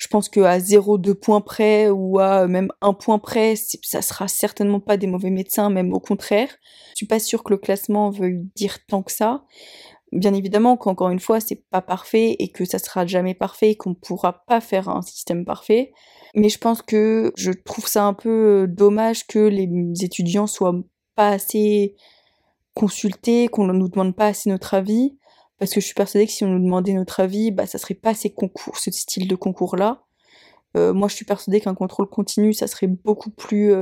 je 0.00 0.08
pense 0.08 0.30
que 0.30 0.40
à 0.40 0.58
0,2 0.58 1.14
points 1.14 1.42
près 1.42 1.90
ou 1.90 2.18
à 2.18 2.48
même 2.48 2.72
un 2.80 2.94
point 2.94 3.18
près, 3.18 3.54
ça 3.82 4.00
sera 4.00 4.28
certainement 4.28 4.80
pas 4.80 4.96
des 4.96 5.06
mauvais 5.06 5.28
médecins, 5.28 5.68
même 5.68 5.92
au 5.92 6.00
contraire. 6.00 6.48
Je 6.92 6.96
suis 6.96 7.06
pas 7.06 7.18
sûre 7.18 7.44
que 7.44 7.50
le 7.50 7.58
classement 7.58 8.08
veuille 8.08 8.48
dire 8.56 8.78
tant 8.86 9.02
que 9.02 9.12
ça. 9.12 9.44
Bien 10.10 10.32
évidemment 10.32 10.78
qu'encore 10.78 11.10
une 11.10 11.20
fois, 11.20 11.38
c'est 11.38 11.62
pas 11.70 11.82
parfait 11.82 12.34
et 12.38 12.48
que 12.48 12.64
ça 12.64 12.78
sera 12.78 13.06
jamais 13.06 13.34
parfait 13.34 13.72
et 13.72 13.76
qu'on 13.76 13.94
pourra 13.94 14.42
pas 14.46 14.62
faire 14.62 14.88
un 14.88 15.02
système 15.02 15.44
parfait. 15.44 15.92
Mais 16.34 16.48
je 16.48 16.58
pense 16.58 16.80
que 16.80 17.30
je 17.36 17.52
trouve 17.52 17.86
ça 17.86 18.04
un 18.04 18.14
peu 18.14 18.66
dommage 18.68 19.26
que 19.26 19.38
les 19.38 19.68
étudiants 20.02 20.46
soient 20.46 20.80
pas 21.14 21.28
assez 21.28 21.94
consultés, 22.72 23.48
qu'on 23.48 23.66
ne 23.66 23.74
nous 23.74 23.88
demande 23.88 24.16
pas 24.16 24.28
assez 24.28 24.48
notre 24.48 24.72
avis 24.72 25.18
parce 25.60 25.72
que 25.72 25.80
je 25.80 25.84
suis 25.84 25.94
persuadée 25.94 26.26
que 26.26 26.32
si 26.32 26.42
on 26.42 26.48
nous 26.48 26.64
demandait 26.64 26.94
notre 26.94 27.20
avis, 27.20 27.50
bah 27.50 27.66
ça 27.66 27.78
serait 27.78 27.94
pas 27.94 28.14
ces 28.14 28.30
concours, 28.30 28.78
ce 28.78 28.90
style 28.90 29.28
de 29.28 29.36
concours-là. 29.36 30.02
moi, 30.74 31.06
je 31.06 31.14
suis 31.14 31.26
persuadée 31.26 31.60
qu'un 31.60 31.74
contrôle 31.74 32.08
continu, 32.08 32.54
ça 32.54 32.66
serait 32.66 32.86
beaucoup 32.86 33.30
plus 33.30 33.72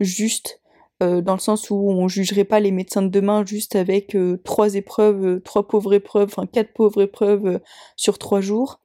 juste 0.00 0.60
dans 1.00 1.34
le 1.34 1.38
sens 1.40 1.70
où 1.70 1.76
on 1.76 2.08
jugerait 2.08 2.44
pas 2.44 2.58
les 2.58 2.70
médecins 2.70 3.02
de 3.02 3.08
demain 3.08 3.44
juste 3.44 3.76
avec 3.76 4.16
trois 4.44 4.74
épreuves, 4.74 5.42
trois 5.42 5.68
pauvres 5.68 5.92
épreuves, 5.92 6.30
enfin 6.32 6.46
quatre 6.46 6.72
pauvres 6.72 7.02
épreuves 7.02 7.60
sur 7.96 8.18
trois 8.18 8.40
jours. 8.40 8.80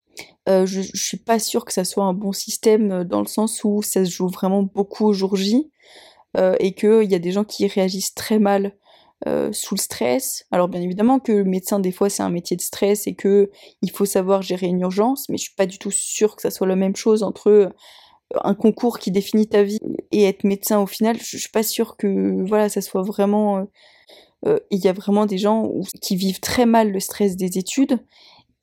je, 0.48 0.66
je 0.66 1.04
suis 1.04 1.18
pas 1.18 1.40
sûre 1.40 1.64
que 1.64 1.72
ça 1.72 1.86
soit 1.86 2.04
un 2.04 2.14
bon 2.14 2.34
système 2.34 3.06
dans 3.06 3.22
le 3.22 3.28
sens 3.28 3.64
où 3.64 3.82
ça 3.82 4.04
se 4.04 4.12
joue 4.12 4.28
vraiment 4.28 4.64
beaucoup 4.64 5.06
au 5.06 5.14
jour 5.14 5.38
J 5.38 5.72
et 6.38 6.74
qu'il 6.74 7.10
y 7.10 7.16
a 7.16 7.20
des 7.20 7.32
gens 7.32 7.46
qui 7.46 7.66
réagissent 7.66 8.14
très 8.14 8.40
mal 8.40 8.74
euh, 9.28 9.52
sous 9.52 9.76
le 9.76 9.80
stress. 9.80 10.46
Alors 10.52 10.68
bien 10.68 10.82
évidemment 10.82 11.20
que 11.20 11.32
le 11.32 11.44
médecin 11.44 11.80
des 11.80 11.92
fois 11.92 12.10
c'est 12.10 12.24
un 12.24 12.30
métier 12.30 12.56
de 12.56 12.62
stress 12.62 13.08
et 13.08 13.16
que 13.16 13.50
il 13.82 13.92
faut 13.92 14.06
savoir 14.06 14.42
gérer 14.42 14.68
une 14.68 14.82
urgence, 14.82 15.30
mais 15.30 15.38
je 15.38 15.44
suis 15.44 15.56
pas 15.56 15.66
du 15.66 15.80
tout 15.80 15.92
sûre 15.92 16.36
que 16.36 16.42
ça 16.42 16.52
soit 16.52 16.68
la 16.68 16.76
même 16.76 16.96
chose 16.96 17.24
entre 17.24 17.50
euh, 17.50 17.70
un 18.44 18.54
concours 18.54 19.00
qui 19.00 19.12
définit 19.12 19.48
ta 19.48 19.64
vie 19.64 19.80
et 20.12 20.24
être 20.26 20.44
médecin 20.44 20.80
au 20.80 20.88
final. 20.88 21.18
Je, 21.20 21.38
suis 21.38 21.50
pas 21.50 21.64
sûre 21.64 21.98
que 21.98 22.46
voilà 22.48 22.70
ça 22.70 22.82
soit 22.82 23.04
vraiment. 23.04 23.68
Euh, 24.46 24.60
il 24.70 24.84
y 24.84 24.88
a 24.88 24.94
vraiment 24.94 25.26
des 25.26 25.38
gens 25.38 25.72
qui 26.02 26.16
vivent 26.16 26.40
très 26.40 26.66
mal 26.66 26.92
le 26.92 27.00
stress 27.00 27.36
des 27.36 27.58
études 27.58 28.00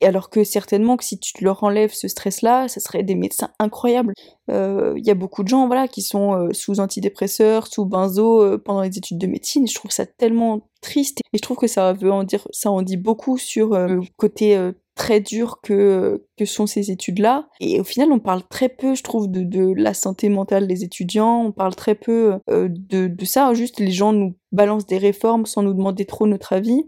alors 0.05 0.29
que 0.29 0.43
certainement 0.43 0.97
que 0.97 1.03
si 1.03 1.19
tu 1.19 1.43
leur 1.43 1.63
enlèves 1.63 1.93
ce 1.93 2.07
stress-là, 2.07 2.67
ça 2.67 2.79
serait 2.79 3.03
des 3.03 3.15
médecins 3.15 3.51
incroyables. 3.59 4.13
Il 4.47 4.53
euh, 4.53 4.93
y 4.97 5.09
a 5.09 5.15
beaucoup 5.15 5.43
de 5.43 5.47
gens 5.47 5.67
voilà, 5.67 5.87
qui 5.87 6.01
sont 6.01 6.33
euh, 6.33 6.49
sous 6.51 6.79
antidépresseurs, 6.79 7.67
sous 7.67 7.85
benzo 7.85 8.41
euh, 8.41 8.57
pendant 8.57 8.81
les 8.81 8.97
études 8.97 9.17
de 9.17 9.27
médecine. 9.27 9.67
Je 9.67 9.75
trouve 9.75 9.91
ça 9.91 10.05
tellement 10.05 10.67
triste 10.81 11.19
et 11.31 11.37
je 11.37 11.41
trouve 11.41 11.57
que 11.57 11.67
ça 11.67 11.93
veut 11.93 12.11
en 12.11 12.23
dire, 12.23 12.47
ça 12.51 12.71
en 12.71 12.81
dit 12.81 12.97
beaucoup 12.97 13.37
sur 13.37 13.69
le 13.69 14.01
côté 14.17 14.71
très 14.95 15.21
dur 15.21 15.59
que, 15.63 16.25
que 16.37 16.45
sont 16.45 16.67
ces 16.67 16.91
études-là. 16.91 17.47
Et 17.61 17.79
au 17.79 17.85
final, 17.85 18.11
on 18.11 18.19
parle 18.19 18.43
très 18.49 18.67
peu, 18.67 18.93
je 18.93 19.01
trouve, 19.01 19.31
de, 19.31 19.43
de 19.43 19.73
la 19.75 19.93
santé 19.93 20.27
mentale 20.27 20.67
des 20.67 20.83
étudiants, 20.83 21.45
on 21.45 21.51
parle 21.53 21.75
très 21.75 21.95
peu 21.95 22.33
de, 22.49 23.07
de 23.07 23.25
ça, 23.25 23.53
juste 23.53 23.79
les 23.79 23.91
gens 23.91 24.11
nous 24.11 24.35
balancent 24.51 24.85
des 24.85 24.97
réformes 24.97 25.45
sans 25.45 25.63
nous 25.63 25.73
demander 25.73 26.05
trop 26.05 26.27
notre 26.27 26.51
avis. 26.51 26.83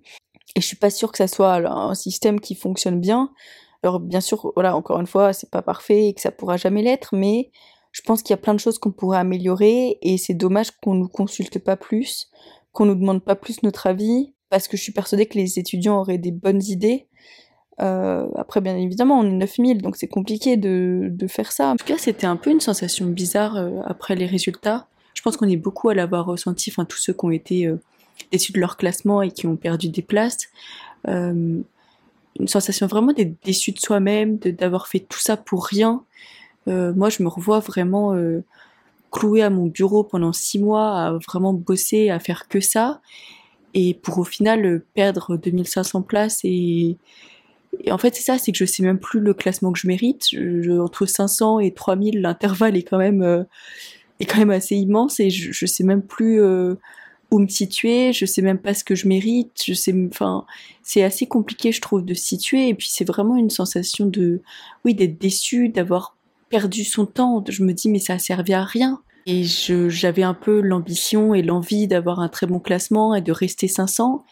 Et 0.56 0.62
je 0.62 0.66
suis 0.66 0.78
pas 0.78 0.90
sûre 0.90 1.12
que 1.12 1.18
ça 1.18 1.28
soit 1.28 1.56
un 1.56 1.96
système 1.96 2.40
qui 2.40 2.56
fonctionne 2.56 3.00
bien. 3.00 3.32
Alors 3.84 4.00
bien 4.00 4.22
sûr, 4.22 4.52
voilà, 4.56 4.76
encore 4.76 5.00
une 5.00 5.08
fois, 5.08 5.34
c'est 5.34 5.50
pas 5.50 5.62
parfait 5.62 6.08
et 6.08 6.14
que 6.14 6.22
ça 6.22 6.32
pourra 6.32 6.58
jamais 6.58 6.82
l'être, 6.82 7.16
mais 7.16 7.52
je 7.92 8.02
pense 8.02 8.24
qu'il 8.24 8.32
y 8.32 8.34
a 8.34 8.38
plein 8.38 8.54
de 8.54 8.60
choses 8.60 8.80
qu'on 8.80 8.92
pourrait 8.92 9.20
améliorer 9.20 10.00
et 10.02 10.18
c'est 10.18 10.34
dommage 10.34 10.72
qu'on 10.72 10.96
nous 10.96 11.08
consulte 11.08 11.60
pas 11.60 11.78
plus, 11.78 12.30
qu'on 12.72 12.86
nous 12.86 12.96
demande 12.96 13.24
pas 13.24 13.36
plus 13.36 13.64
notre 13.64 13.88
avis, 13.88 14.34
parce 14.50 14.68
que 14.68 14.76
je 14.76 14.84
suis 14.84 14.92
persuadée 14.92 15.26
que 15.26 15.38
les 15.38 15.60
étudiants 15.60 16.00
auraient 16.00 16.18
des 16.18 16.32
bonnes 16.32 16.64
idées. 16.64 17.08
Euh, 17.82 18.28
après, 18.36 18.62
bien 18.62 18.78
évidemment, 18.78 19.20
on 19.20 19.24
est 19.24 19.32
9000, 19.32 19.82
donc 19.82 19.98
c'est 19.98 20.08
compliqué 20.08 20.58
de, 20.58 21.10
de, 21.10 21.28
faire 21.28 21.52
ça. 21.52 21.70
En 21.70 21.76
tout 21.76 21.86
cas, 21.86 21.98
c'était 21.98 22.28
un 22.28 22.38
peu 22.38 22.50
une 22.50 22.62
sensation 22.62 23.06
bizarre 23.06 23.58
euh, 23.58 23.82
après 23.86 24.16
les 24.16 24.26
résultats. 24.26 24.88
Je 25.14 25.22
pense 25.22 25.38
qu'on 25.38 25.50
est 25.50 25.58
beaucoup 25.58 25.90
à 25.90 25.94
l'avoir 25.94 26.26
ressenti, 26.26 26.72
enfin 26.72 26.86
tous 26.86 26.98
ceux 26.98 27.14
qui 27.14 27.26
ont 27.26 27.32
été 27.32 27.66
euh, 27.66 27.82
déçus 28.32 28.52
de 28.52 28.60
leur 28.60 28.78
classement 28.78 29.22
et 29.22 29.32
qui 29.32 29.48
ont 29.48 29.56
perdu 29.56 29.90
des 29.90 30.02
places. 30.02 30.50
Euh, 31.08 31.62
une 32.38 32.48
sensation 32.48 32.88
vraiment 32.88 33.14
d'être 33.14 33.36
déçu 33.44 33.72
de 33.72 33.80
soi-même, 33.80 34.38
d'avoir 34.38 34.88
fait 34.88 35.00
tout 35.00 35.20
ça 35.20 35.38
pour 35.38 35.66
rien. 35.66 36.04
Euh, 36.68 36.94
moi, 36.94 37.10
je 37.10 37.24
me 37.24 37.30
revois 37.30 37.60
vraiment 37.60 38.14
euh, 38.14 38.44
cloué 39.10 39.42
à 39.42 39.50
mon 39.50 39.68
bureau 39.68 40.04
pendant 40.04 40.34
six 40.34 40.60
mois, 40.60 41.00
à 41.00 41.12
vraiment 41.14 41.54
bosser, 41.54 42.10
à 42.10 42.20
faire 42.20 42.50
que 42.50 42.60
ça, 42.60 43.02
et 43.74 43.94
pour 43.94 44.18
au 44.18 44.26
final 44.26 44.82
perdre 44.94 45.38
2500 45.38 46.02
places. 46.02 46.42
Et, 46.44 46.98
en 47.90 47.98
fait, 47.98 48.16
c'est 48.16 48.24
ça, 48.24 48.38
c'est 48.38 48.52
que 48.52 48.58
je 48.58 48.66
sais 48.66 48.84
même 48.84 49.00
plus 49.00 49.22
le 49.22 49.34
classement 49.34 49.72
que 49.72 49.80
je 49.80 49.88
mérite. 49.88 50.26
entre 50.80 51.06
500 51.06 51.60
et 51.60 51.72
3000, 51.72 52.22
l'intervalle 52.22 52.76
est 52.76 52.84
quand 52.84 52.98
même 52.98 53.46
est 54.20 54.26
quand 54.26 54.40
même 54.40 54.52
assez 54.52 54.76
immense, 54.76 55.20
et 55.20 55.30
je, 55.30 55.52
je 55.52 55.66
sais 55.66 55.84
même 55.84 56.02
plus 56.02 56.42
où 57.32 57.40
me 57.40 57.48
situer, 57.48 58.14
je 58.14 58.26
sais 58.26 58.42
même 58.42 58.60
pas 58.60 58.74
ce 58.74 58.84
que 58.84 58.96
je 58.96 59.08
mérite, 59.08 59.64
je 59.66 59.74
sais, 59.74 59.94
enfin, 60.10 60.46
c'est 60.84 61.04
assez 61.04 61.26
compliqué, 61.26 61.72
je 61.72 61.82
trouve, 61.82 62.06
de 62.06 62.14
se 62.14 62.24
situer, 62.24 62.70
et 62.70 62.74
puis 62.76 62.88
c'est 62.90 63.06
vraiment 63.06 63.36
une 63.36 63.50
sensation 63.50 64.06
de, 64.06 64.42
oui, 64.84 64.94
d'être 64.94 65.20
déçu, 65.20 65.70
d'avoir 65.70 66.16
perdu 66.50 66.84
son 66.84 67.06
temps, 67.06 67.44
je 67.48 67.64
me 67.64 67.74
dis, 67.74 67.90
mais 67.90 68.00
ça 68.00 68.14
a 68.14 68.20
servi 68.20 68.54
à 68.54 68.64
rien. 68.64 69.02
Et 69.28 69.44
j'avais 69.44 70.22
un 70.22 70.36
peu 70.36 70.62
l'ambition 70.62 71.34
et 71.34 71.42
l'envie 71.42 71.88
d'avoir 71.88 72.20
un 72.20 72.30
très 72.30 72.46
bon 72.46 72.60
classement 72.60 73.16
et 73.16 73.22
de 73.22 73.32
rester 73.32 73.68
500. 73.68 74.24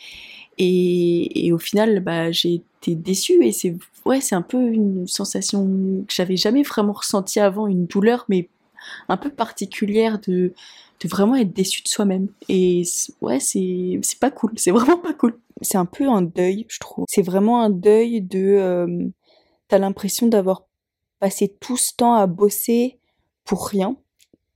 Et, 0.59 1.47
et 1.47 1.51
au 1.51 1.57
final, 1.57 1.99
bah, 2.01 2.31
j'ai 2.31 2.61
été 2.81 2.93
déçue 2.93 3.43
et 3.43 3.51
c'est, 3.51 3.75
ouais, 4.05 4.21
c'est 4.21 4.35
un 4.35 4.43
peu 4.43 4.71
une 4.71 5.07
sensation 5.07 5.65
que 6.07 6.13
j'avais 6.13 6.37
jamais 6.37 6.61
vraiment 6.61 6.93
ressentie 6.93 7.39
avant, 7.39 7.65
une 7.65 7.87
douleur, 7.87 8.25
mais 8.29 8.49
un 9.09 9.17
peu 9.17 9.31
particulière 9.31 10.19
de, 10.19 10.53
de 11.01 11.07
vraiment 11.07 11.35
être 11.35 11.53
déçu 11.53 11.83
de 11.83 11.87
soi-même. 11.87 12.27
Et 12.49 12.83
ouais, 13.21 13.39
c'est, 13.39 13.99
pas 14.19 14.31
cool, 14.31 14.53
c'est 14.55 14.71
vraiment 14.71 14.97
pas 14.97 15.13
cool. 15.13 15.39
C'est 15.61 15.77
un 15.77 15.85
peu 15.85 16.07
un 16.09 16.21
deuil, 16.21 16.65
je 16.69 16.79
trouve. 16.79 17.05
C'est 17.07 17.21
vraiment 17.21 17.61
un 17.61 17.69
deuil 17.69 18.21
de... 18.21 18.39
Euh, 18.39 19.07
t'as 19.67 19.77
l'impression 19.77 20.27
d'avoir 20.27 20.65
passé 21.19 21.55
tout 21.59 21.77
ce 21.77 21.93
temps 21.95 22.15
à 22.15 22.27
bosser 22.27 22.99
pour 23.45 23.67
rien. 23.67 23.97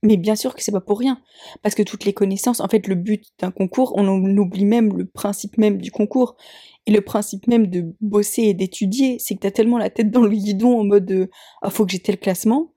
Mais 0.02 0.16
bien 0.16 0.36
sûr 0.36 0.54
que 0.54 0.62
c'est 0.62 0.72
pas 0.72 0.80
pour 0.80 0.98
rien. 0.98 1.20
Parce 1.62 1.74
que 1.74 1.82
toutes 1.82 2.04
les 2.04 2.12
connaissances, 2.12 2.60
en 2.60 2.68
fait, 2.68 2.86
le 2.86 2.94
but 2.94 3.24
d'un 3.40 3.50
concours, 3.50 3.94
on 3.96 4.06
oublie 4.36 4.64
même 4.64 4.96
le 4.96 5.06
principe 5.06 5.58
même 5.58 5.78
du 5.78 5.90
concours. 5.90 6.36
Et 6.86 6.92
le 6.92 7.00
principe 7.00 7.48
même 7.48 7.66
de 7.66 7.94
bosser 8.00 8.42
et 8.42 8.54
d'étudier, 8.54 9.18
c'est 9.18 9.34
que 9.34 9.40
t'as 9.40 9.50
tellement 9.50 9.76
la 9.76 9.90
tête 9.90 10.10
dans 10.10 10.22
le 10.22 10.30
guidon 10.30 10.80
en 10.80 10.84
mode 10.84 11.28
ah, 11.62 11.70
faut 11.70 11.84
que 11.84 11.92
j'ai 11.92 11.98
tel 11.98 12.18
classement 12.18 12.72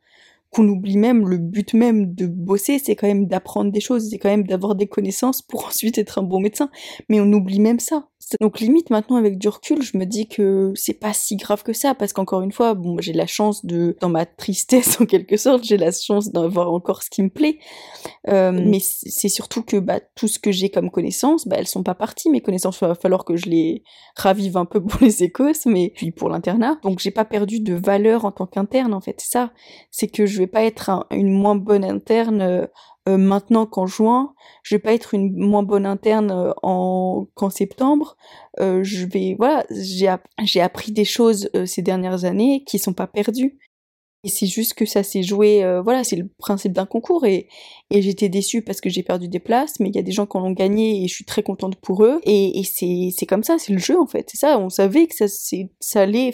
qu'on 0.52 0.68
oublie 0.68 0.98
même 0.98 1.28
le 1.28 1.38
but 1.38 1.74
même 1.74 2.14
de 2.14 2.28
bosser, 2.28 2.78
c'est 2.78 2.96
quand 2.96 3.08
même 3.08 3.26
d'apprendre 3.28 3.72
des 3.72 3.80
choses, 3.80 4.10
c'est 4.10 4.20
quand 4.20 4.30
même 4.30 4.46
d'avoir 4.46 4.76
des 4.76 4.88
connaissances 4.88 5.42
pour 5.42 5.66
ensuite 5.68 5.98
être 5.98 6.20
un 6.20 6.24
bon 6.24 6.40
médecin. 6.40 6.70
Mais 7.10 7.20
on 7.20 7.32
oublie 7.34 7.60
même 7.60 7.80
ça. 7.80 8.11
Donc 8.40 8.60
limite 8.60 8.90
maintenant 8.90 9.16
avec 9.16 9.38
du 9.38 9.48
recul, 9.48 9.82
je 9.82 9.98
me 9.98 10.06
dis 10.06 10.28
que 10.28 10.74
c'est 10.76 10.94
pas 10.94 11.14
si 11.14 11.36
grave 11.36 11.64
que 11.64 11.74
ça 11.74 11.96
parce 11.96 12.14
qu'encore 12.14 12.42
une 12.42 12.52
fois, 12.52 12.74
bon, 12.74 12.98
j'ai 13.00 13.14
la 13.14 13.28
chance 13.28 13.66
de, 13.66 13.98
dans 14.00 14.10
ma 14.10 14.26
tristesse 14.26 15.00
en 15.02 15.06
quelque 15.06 15.38
sorte, 15.38 15.64
j'ai 15.64 15.78
la 15.78 15.92
chance 15.92 16.32
d'avoir 16.32 16.72
encore 16.72 17.04
ce 17.04 17.10
qui 17.10 17.24
me 17.24 17.30
plaît. 17.30 17.58
Euh. 18.28 18.52
Mais 18.52 18.80
c'est 18.80 19.30
surtout 19.30 19.64
que 19.64 19.78
bah, 19.78 20.00
tout 20.16 20.28
ce 20.28 20.40
que 20.40 20.52
j'ai 20.52 20.70
comme 20.70 20.92
connaissances, 20.92 21.48
bah, 21.48 21.58
elles 21.60 21.68
sont 21.68 21.84
pas 21.84 21.96
parties. 21.96 22.30
Mes 22.30 22.42
connaissances, 22.42 22.80
il 22.82 22.88
va 22.88 22.96
falloir 22.96 23.26
que 23.26 23.36
je 23.36 23.50
les 23.50 23.84
ravive 24.16 24.58
un 24.58 24.66
peu 24.66 24.84
pour 24.84 25.02
les 25.02 25.24
écosses, 25.24 25.66
mais 25.66 25.92
puis 25.96 26.12
pour 26.12 26.30
l'internat. 26.30 26.78
Donc 26.84 27.00
j'ai 27.00 27.12
pas 27.12 27.26
perdu 27.26 27.60
de 27.60 27.74
valeur 27.74 28.26
en 28.26 28.32
tant 28.32 28.46
qu'interne 28.46 28.94
en 28.94 29.02
fait. 29.02 29.20
Ça, 29.20 29.52
c'est 29.90 30.08
que 30.08 30.26
je 30.26 30.38
vais 30.38 30.48
pas 30.48 30.64
être 30.64 31.06
une 31.12 31.32
moins 31.32 31.56
bonne 31.56 31.84
interne. 31.84 32.68
Euh, 33.08 33.12
euh, 33.12 33.18
maintenant 33.18 33.66
qu'en 33.66 33.88
juin, 33.88 34.34
je 34.64 34.76
vais 34.76 34.80
pas 34.80 34.94
être 34.94 35.14
une 35.14 35.36
moins 35.36 35.64
bonne 35.64 35.86
interne 35.86 36.32
euh, 36.32 36.52
en 36.64 37.28
qu'en 37.36 37.50
septembre. 37.50 38.18
Euh, 38.60 38.84
je 38.84 39.06
vais 39.06 39.36
voilà, 39.38 39.66
j'ai 39.72 40.14
j'ai 40.44 40.62
appris 40.62 40.92
des 40.92 41.06
choses 41.06 41.50
ces 41.66 41.82
dernières 41.82 42.26
années 42.26 42.64
qui 42.66 42.80
sont 42.80 42.94
pas 42.94 43.08
perdues. 43.08 43.58
Et 44.24 44.30
c'est 44.30 44.46
juste 44.46 44.76
que 44.76 44.86
ça 44.86 45.02
s'est 45.02 45.24
joué, 45.24 45.64
voilà, 45.84 46.04
c'est 46.04 46.16
le 46.16 46.28
principe 46.38 46.74
d'un 46.74 46.86
concours 46.86 47.26
et, 47.26 47.48
et 47.90 48.04
j'étais 48.04 48.30
déçue 48.30 48.62
parce 48.62 48.80
que 48.80 48.88
j'ai 48.88 49.02
perdu 49.02 49.28
des 49.28 49.40
places, 49.40 49.80
mais 49.80 49.90
il 49.90 49.96
y 49.96 50.00
a 50.00 50.04
des 50.04 50.12
gens 50.12 50.28
qui 50.28 50.38
en 50.38 50.46
ont 50.46 50.52
gagné 50.52 51.04
et 51.04 51.08
je 51.08 51.14
suis 51.16 51.26
très 51.26 51.42
contente 51.42 51.76
pour 51.78 52.06
eux. 52.06 52.22
Et, 52.26 52.60
et 52.60 52.64
c'est, 52.64 53.10
c'est 53.18 53.26
comme 53.26 53.44
ça, 53.44 53.58
c'est 53.58 53.74
le 53.74 53.80
jeu 53.80 54.00
en 54.00 54.06
fait, 54.06 54.30
c'est 54.30 54.38
ça, 54.38 54.60
on 54.60 54.70
savait 54.70 55.08
que 55.08 55.16
ça, 55.16 55.26
ça 55.80 56.02
allait 56.02 56.34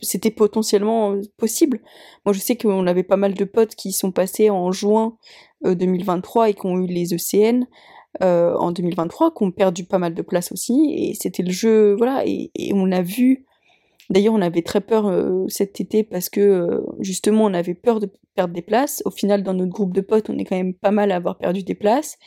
c'était 0.00 0.30
potentiellement 0.30 1.16
possible. 1.36 1.80
Moi, 2.24 2.32
je 2.32 2.40
sais 2.40 2.56
qu'on 2.56 2.86
avait 2.86 3.02
pas 3.02 3.16
mal 3.16 3.34
de 3.34 3.44
potes 3.44 3.74
qui 3.74 3.92
sont 3.92 4.12
passés 4.12 4.50
en 4.50 4.70
juin 4.72 5.16
2023 5.64 6.44
euh, 6.44 6.46
et 6.48 6.54
qui 6.54 6.66
ont 6.66 6.78
eu 6.78 6.86
les 6.86 7.14
ECN 7.14 7.64
euh, 8.22 8.54
en 8.56 8.72
2023, 8.72 9.34
qui 9.34 9.42
ont 9.42 9.50
perdu 9.50 9.84
pas 9.84 9.98
mal 9.98 10.14
de 10.14 10.22
place 10.22 10.52
aussi. 10.52 10.94
Et 10.96 11.14
c'était 11.14 11.42
le 11.42 11.50
jeu, 11.52 11.94
voilà. 11.94 12.22
Et, 12.26 12.50
on 12.72 12.90
a 12.92 13.02
vu. 13.02 13.44
D'ailleurs, 14.10 14.34
on 14.34 14.42
avait 14.42 14.62
très 14.62 14.82
peur 14.82 15.06
euh, 15.06 15.46
cet 15.48 15.80
été 15.80 16.02
parce 16.02 16.28
que 16.28 16.82
justement, 17.00 17.44
on 17.44 17.54
avait 17.54 17.74
peur 17.74 18.00
de 18.00 18.10
perdre 18.34 18.52
des 18.52 18.62
places. 18.62 19.02
Au 19.06 19.10
final, 19.10 19.42
dans 19.42 19.54
notre 19.54 19.72
groupe 19.72 19.94
de 19.94 20.02
potes, 20.02 20.28
on 20.28 20.38
est 20.38 20.44
quand 20.44 20.56
même 20.56 20.74
pas 20.74 20.90
mal 20.90 21.10
à 21.10 21.16
avoir 21.16 21.38
perdu 21.38 21.62
des 21.62 21.74
places. 21.74 22.18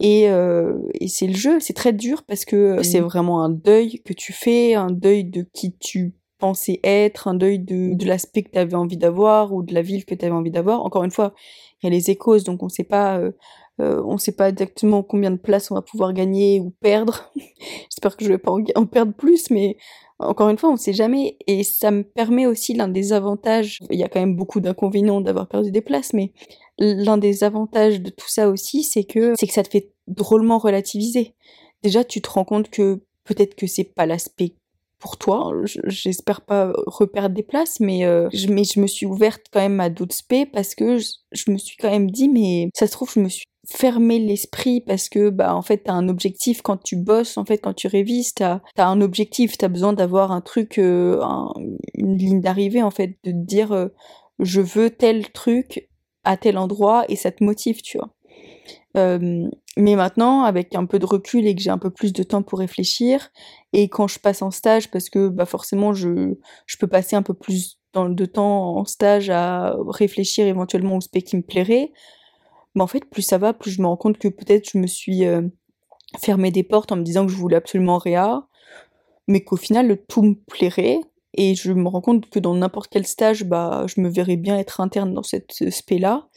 Et, 0.00 0.24
et 0.24 1.08
c'est 1.08 1.28
le 1.28 1.36
jeu, 1.36 1.60
c'est 1.60 1.72
très 1.72 1.92
dur 1.92 2.24
parce 2.24 2.44
que 2.44 2.82
c'est 2.82 2.98
vraiment 2.98 3.44
un 3.44 3.48
deuil 3.48 4.00
que 4.04 4.12
tu 4.12 4.32
fais, 4.32 4.74
un 4.74 4.90
deuil 4.90 5.22
de 5.22 5.46
qui 5.52 5.76
tu 5.76 6.14
pensais 6.38 6.80
être, 6.84 7.28
un 7.28 7.34
deuil 7.34 7.58
de, 7.58 7.94
de 7.94 8.06
l'aspect 8.06 8.42
que 8.42 8.50
tu 8.50 8.58
avais 8.58 8.74
envie 8.74 8.96
d'avoir 8.96 9.52
ou 9.52 9.62
de 9.62 9.74
la 9.74 9.82
ville 9.82 10.04
que 10.04 10.14
tu 10.14 10.24
avais 10.24 10.34
envie 10.34 10.50
d'avoir. 10.50 10.84
Encore 10.84 11.04
une 11.04 11.10
fois, 11.10 11.34
il 11.82 11.86
y 11.86 11.88
a 11.88 11.90
les 11.90 12.10
échos, 12.10 12.40
donc 12.40 12.62
on 12.62 12.68
sait 12.68 12.84
pas, 12.84 13.18
euh, 13.18 13.32
euh, 13.80 14.16
sait 14.18 14.32
pas 14.32 14.48
exactement 14.48 15.02
combien 15.02 15.30
de 15.30 15.36
places 15.36 15.70
on 15.70 15.74
va 15.74 15.82
pouvoir 15.82 16.12
gagner 16.12 16.60
ou 16.60 16.70
perdre. 16.70 17.30
J'espère 17.90 18.16
que 18.16 18.24
je 18.24 18.30
vais 18.30 18.38
pas 18.38 18.52
en, 18.52 18.86
perdre 18.86 19.12
plus, 19.12 19.50
mais 19.50 19.76
encore 20.18 20.48
une 20.48 20.58
fois, 20.58 20.70
on 20.70 20.76
sait 20.76 20.92
jamais. 20.92 21.36
Et 21.46 21.62
ça 21.62 21.90
me 21.90 22.02
permet 22.02 22.46
aussi 22.46 22.74
l'un 22.74 22.88
des 22.88 23.12
avantages. 23.12 23.80
Il 23.90 23.98
y 23.98 24.04
a 24.04 24.08
quand 24.08 24.20
même 24.20 24.36
beaucoup 24.36 24.60
d'inconvénients 24.60 25.20
d'avoir 25.20 25.48
perdu 25.48 25.70
des 25.70 25.82
places, 25.82 26.12
mais 26.12 26.32
l'un 26.78 27.18
des 27.18 27.44
avantages 27.44 28.00
de 28.00 28.10
tout 28.10 28.28
ça 28.28 28.48
aussi, 28.48 28.82
c'est 28.82 29.04
que 29.04 29.34
c'est 29.38 29.46
que 29.46 29.52
ça 29.52 29.62
te 29.62 29.70
fait 29.70 29.92
drôlement 30.06 30.58
relativiser. 30.58 31.34
Déjà, 31.82 32.04
tu 32.04 32.20
te 32.20 32.30
rends 32.30 32.44
compte 32.44 32.70
que 32.70 33.02
peut-être 33.24 33.54
que 33.54 33.66
c'est 33.66 33.84
pas 33.84 34.06
l'aspect 34.06 34.54
pour 34.98 35.18
toi. 35.18 35.52
J'espère 35.84 36.40
pas 36.42 36.72
reperdre 36.86 37.34
des 37.34 37.42
places, 37.42 37.80
mais, 37.80 38.04
euh, 38.04 38.28
je, 38.32 38.48
mais 38.48 38.64
je 38.64 38.80
me 38.80 38.86
suis 38.86 39.06
ouverte 39.06 39.42
quand 39.52 39.60
même 39.60 39.80
à 39.80 39.90
d'autres 39.90 40.14
spé 40.14 40.46
parce 40.46 40.74
que 40.74 40.98
je, 40.98 41.50
me 41.50 41.58
suis 41.58 41.76
quand 41.76 41.90
même 41.90 42.10
dit, 42.10 42.28
mais 42.28 42.70
ça 42.74 42.86
se 42.86 42.92
trouve, 42.92 43.12
je 43.12 43.20
me 43.20 43.28
suis 43.28 43.44
fermé 43.66 44.18
l'esprit 44.18 44.80
parce 44.80 45.08
que 45.08 45.30
bah 45.30 45.54
en 45.54 45.62
fait 45.62 45.84
t'as 45.84 45.94
un 45.94 46.08
objectif 46.08 46.60
quand 46.60 46.76
tu 46.76 46.96
bosses 46.96 47.38
en 47.38 47.46
fait 47.46 47.58
quand 47.58 47.72
tu 47.72 47.86
révises 47.86 48.34
t'as 48.34 48.60
as 48.76 48.86
un 48.86 49.00
objectif 49.00 49.56
t'as 49.56 49.68
besoin 49.68 49.94
d'avoir 49.94 50.32
un 50.32 50.42
truc 50.42 50.76
euh, 50.78 51.18
une 51.94 52.18
ligne 52.18 52.40
d'arrivée 52.42 52.82
en 52.82 52.90
fait 52.90 53.16
de 53.24 53.30
te 53.30 53.36
dire 53.36 53.72
euh, 53.72 53.88
je 54.38 54.60
veux 54.60 54.90
tel 54.90 55.30
truc 55.32 55.88
à 56.24 56.36
tel 56.36 56.58
endroit 56.58 57.04
et 57.08 57.16
ça 57.16 57.30
te 57.30 57.42
motive 57.42 57.80
tu 57.80 57.96
vois 57.96 58.10
euh, 58.96 59.48
mais 59.76 59.96
maintenant, 59.96 60.42
avec 60.44 60.74
un 60.74 60.86
peu 60.86 60.98
de 60.98 61.06
recul 61.06 61.46
et 61.46 61.54
que 61.54 61.60
j'ai 61.60 61.70
un 61.70 61.78
peu 61.78 61.90
plus 61.90 62.12
de 62.12 62.22
temps 62.22 62.42
pour 62.42 62.58
réfléchir, 62.60 63.30
et 63.72 63.88
quand 63.88 64.06
je 64.06 64.18
passe 64.18 64.42
en 64.42 64.50
stage, 64.50 64.90
parce 64.90 65.10
que 65.10 65.28
bah 65.28 65.46
forcément 65.46 65.92
je, 65.92 66.34
je 66.66 66.76
peux 66.76 66.86
passer 66.86 67.16
un 67.16 67.22
peu 67.22 67.34
plus 67.34 67.80
de 67.94 68.26
temps 68.26 68.76
en 68.76 68.84
stage 68.84 69.30
à 69.30 69.76
réfléchir 69.88 70.46
éventuellement 70.46 70.96
au 70.96 71.00
spec 71.00 71.24
qui 71.24 71.36
me 71.36 71.42
plairait, 71.42 71.92
mais 72.74 72.82
en 72.82 72.86
fait 72.86 73.04
plus 73.04 73.22
ça 73.22 73.38
va, 73.38 73.52
plus 73.52 73.70
je 73.70 73.82
me 73.82 73.86
rends 73.86 73.96
compte 73.96 74.18
que 74.18 74.28
peut-être 74.28 74.70
je 74.72 74.78
me 74.78 74.86
suis 74.86 75.24
euh, 75.26 75.42
fermé 76.18 76.50
des 76.50 76.64
portes 76.64 76.92
en 76.92 76.96
me 76.96 77.02
disant 77.02 77.26
que 77.26 77.32
je 77.32 77.36
voulais 77.36 77.56
absolument 77.56 77.98
Réa, 77.98 78.46
mais 79.28 79.42
qu'au 79.42 79.56
final 79.56 79.98
tout 80.08 80.22
me 80.22 80.34
plairait, 80.34 81.00
et 81.36 81.54
je 81.54 81.72
me 81.72 81.88
rends 81.88 82.00
compte 82.00 82.30
que 82.30 82.38
dans 82.38 82.54
n'importe 82.54 82.90
quel 82.90 83.06
stage, 83.06 83.44
bah 83.44 83.86
je 83.86 84.00
me 84.00 84.08
verrais 84.08 84.36
bien 84.36 84.56
être 84.56 84.80
interne 84.80 85.14
dans 85.14 85.24
cette 85.24 85.52
spé 85.70 85.98
là. 85.98 86.28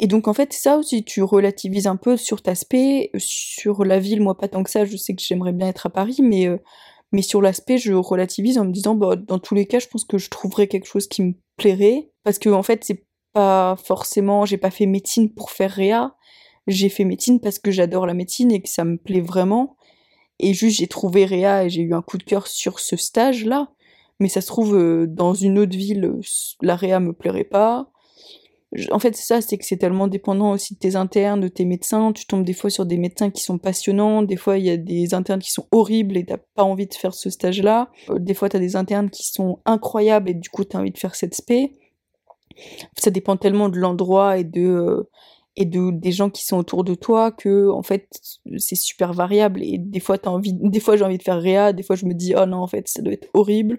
Et 0.00 0.06
donc 0.06 0.26
en 0.26 0.34
fait, 0.34 0.52
ça 0.52 0.76
aussi, 0.76 1.04
tu 1.04 1.22
relativises 1.22 1.86
un 1.86 1.96
peu 1.96 2.16
sur 2.16 2.42
ta 2.42 2.52
aspect, 2.52 3.10
sur 3.16 3.84
la 3.84 4.00
ville, 4.00 4.20
moi 4.20 4.36
pas 4.36 4.48
tant 4.48 4.62
que 4.62 4.70
ça, 4.70 4.84
je 4.84 4.96
sais 4.96 5.14
que 5.14 5.22
j'aimerais 5.22 5.52
bien 5.52 5.68
être 5.68 5.86
à 5.86 5.90
Paris, 5.90 6.18
mais, 6.20 6.48
euh, 6.48 6.58
mais 7.12 7.22
sur 7.22 7.40
l'aspect, 7.40 7.78
je 7.78 7.92
relativise 7.92 8.58
en 8.58 8.64
me 8.64 8.72
disant, 8.72 8.94
bah, 8.96 9.16
dans 9.16 9.38
tous 9.38 9.54
les 9.54 9.66
cas, 9.66 9.78
je 9.78 9.86
pense 9.86 10.04
que 10.04 10.18
je 10.18 10.30
trouverais 10.30 10.66
quelque 10.66 10.86
chose 10.86 11.06
qui 11.06 11.22
me 11.22 11.34
plairait, 11.56 12.10
parce 12.24 12.38
que 12.40 12.48
en 12.48 12.62
fait, 12.64 12.84
c'est 12.84 13.04
pas 13.32 13.76
forcément, 13.84 14.46
j'ai 14.46 14.58
pas 14.58 14.70
fait 14.70 14.86
médecine 14.86 15.32
pour 15.32 15.50
faire 15.50 15.70
réa, 15.70 16.14
j'ai 16.66 16.88
fait 16.88 17.04
médecine 17.04 17.40
parce 17.40 17.58
que 17.58 17.70
j'adore 17.70 18.06
la 18.06 18.14
médecine 18.14 18.50
et 18.52 18.62
que 18.62 18.68
ça 18.68 18.84
me 18.84 18.96
plaît 18.96 19.20
vraiment, 19.20 19.76
et 20.40 20.54
juste 20.54 20.78
j'ai 20.78 20.88
trouvé 20.88 21.24
réa 21.24 21.64
et 21.64 21.70
j'ai 21.70 21.82
eu 21.82 21.94
un 21.94 22.02
coup 22.02 22.18
de 22.18 22.24
cœur 22.24 22.48
sur 22.48 22.80
ce 22.80 22.96
stage-là, 22.96 23.70
mais 24.18 24.28
ça 24.28 24.40
se 24.40 24.48
trouve, 24.48 24.76
euh, 24.76 25.06
dans 25.06 25.34
une 25.34 25.58
autre 25.58 25.76
ville, 25.76 26.18
la 26.62 26.74
réa 26.74 26.98
me 26.98 27.12
plairait 27.12 27.44
pas, 27.44 27.90
en 28.90 28.98
fait, 28.98 29.14
c'est 29.14 29.22
ça, 29.24 29.40
c'est 29.40 29.58
que 29.58 29.64
c'est 29.64 29.76
tellement 29.76 30.08
dépendant 30.08 30.52
aussi 30.52 30.74
de 30.74 30.78
tes 30.78 30.96
internes, 30.96 31.40
de 31.40 31.48
tes 31.48 31.64
médecins. 31.64 32.12
Tu 32.12 32.26
tombes 32.26 32.44
des 32.44 32.52
fois 32.52 32.70
sur 32.70 32.86
des 32.86 32.96
médecins 32.96 33.30
qui 33.30 33.42
sont 33.42 33.58
passionnants, 33.58 34.22
des 34.22 34.36
fois 34.36 34.58
il 34.58 34.64
y 34.64 34.70
a 34.70 34.76
des 34.76 35.14
internes 35.14 35.40
qui 35.40 35.52
sont 35.52 35.66
horribles 35.70 36.16
et 36.16 36.24
t'as 36.24 36.38
pas 36.54 36.64
envie 36.64 36.86
de 36.86 36.94
faire 36.94 37.14
ce 37.14 37.30
stage-là. 37.30 37.90
Euh, 38.10 38.18
des 38.18 38.34
fois 38.34 38.48
t'as 38.48 38.58
des 38.58 38.76
internes 38.76 39.10
qui 39.10 39.24
sont 39.24 39.60
incroyables 39.64 40.30
et 40.30 40.34
du 40.34 40.48
coup 40.48 40.64
t'as 40.64 40.78
envie 40.78 40.90
de 40.90 40.98
faire 40.98 41.14
cette 41.14 41.34
spé. 41.34 41.72
Ça 42.98 43.10
dépend 43.10 43.36
tellement 43.36 43.68
de 43.68 43.78
l'endroit 43.78 44.38
et 44.38 44.44
de 44.44 44.62
euh, 44.62 45.10
et 45.56 45.66
de 45.66 45.90
des 45.92 46.12
gens 46.12 46.30
qui 46.30 46.44
sont 46.44 46.56
autour 46.56 46.82
de 46.82 46.94
toi 46.94 47.30
que 47.30 47.68
en 47.70 47.82
fait 47.82 48.08
c'est 48.56 48.74
super 48.74 49.12
variable 49.12 49.62
et 49.62 49.78
des 49.78 50.00
fois 50.00 50.18
t'as 50.18 50.30
envie, 50.30 50.52
des 50.52 50.80
fois 50.80 50.96
j'ai 50.96 51.04
envie 51.04 51.18
de 51.18 51.22
faire 51.22 51.40
réa, 51.40 51.72
des 51.72 51.84
fois 51.84 51.94
je 51.96 52.06
me 52.06 52.14
dis 52.14 52.34
oh 52.36 52.46
non 52.46 52.58
en 52.58 52.66
fait 52.66 52.88
ça 52.88 53.02
doit 53.02 53.12
être 53.12 53.28
horrible. 53.34 53.78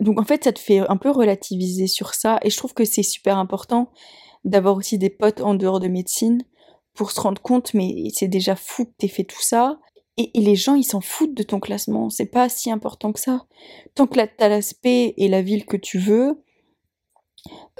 Donc 0.00 0.20
en 0.20 0.24
fait, 0.24 0.44
ça 0.44 0.52
te 0.52 0.58
fait 0.58 0.80
un 0.80 0.96
peu 0.96 1.10
relativiser 1.10 1.86
sur 1.86 2.14
ça, 2.14 2.38
et 2.42 2.50
je 2.50 2.56
trouve 2.56 2.74
que 2.74 2.84
c'est 2.84 3.02
super 3.02 3.38
important 3.38 3.90
d'avoir 4.44 4.76
aussi 4.76 4.98
des 4.98 5.10
potes 5.10 5.40
en 5.40 5.54
dehors 5.54 5.80
de 5.80 5.88
médecine 5.88 6.42
pour 6.94 7.10
se 7.10 7.20
rendre 7.20 7.42
compte, 7.42 7.74
mais 7.74 8.08
c'est 8.12 8.28
déjà 8.28 8.56
fou 8.56 8.84
que 8.84 8.92
t'aies 8.98 9.08
fait 9.08 9.24
tout 9.24 9.42
ça. 9.42 9.78
Et, 10.16 10.30
les 10.34 10.54
gens, 10.54 10.76
ils 10.76 10.84
s'en 10.84 11.00
foutent 11.00 11.34
de 11.34 11.42
ton 11.42 11.58
classement. 11.58 12.08
C'est 12.08 12.26
pas 12.26 12.48
si 12.48 12.70
important 12.70 13.12
que 13.12 13.18
ça. 13.18 13.46
Tant 13.96 14.06
que 14.06 14.20
t'as 14.20 14.48
l'aspect 14.48 15.14
et 15.16 15.26
la 15.28 15.42
ville 15.42 15.66
que 15.66 15.76
tu 15.76 15.98
veux, 15.98 16.40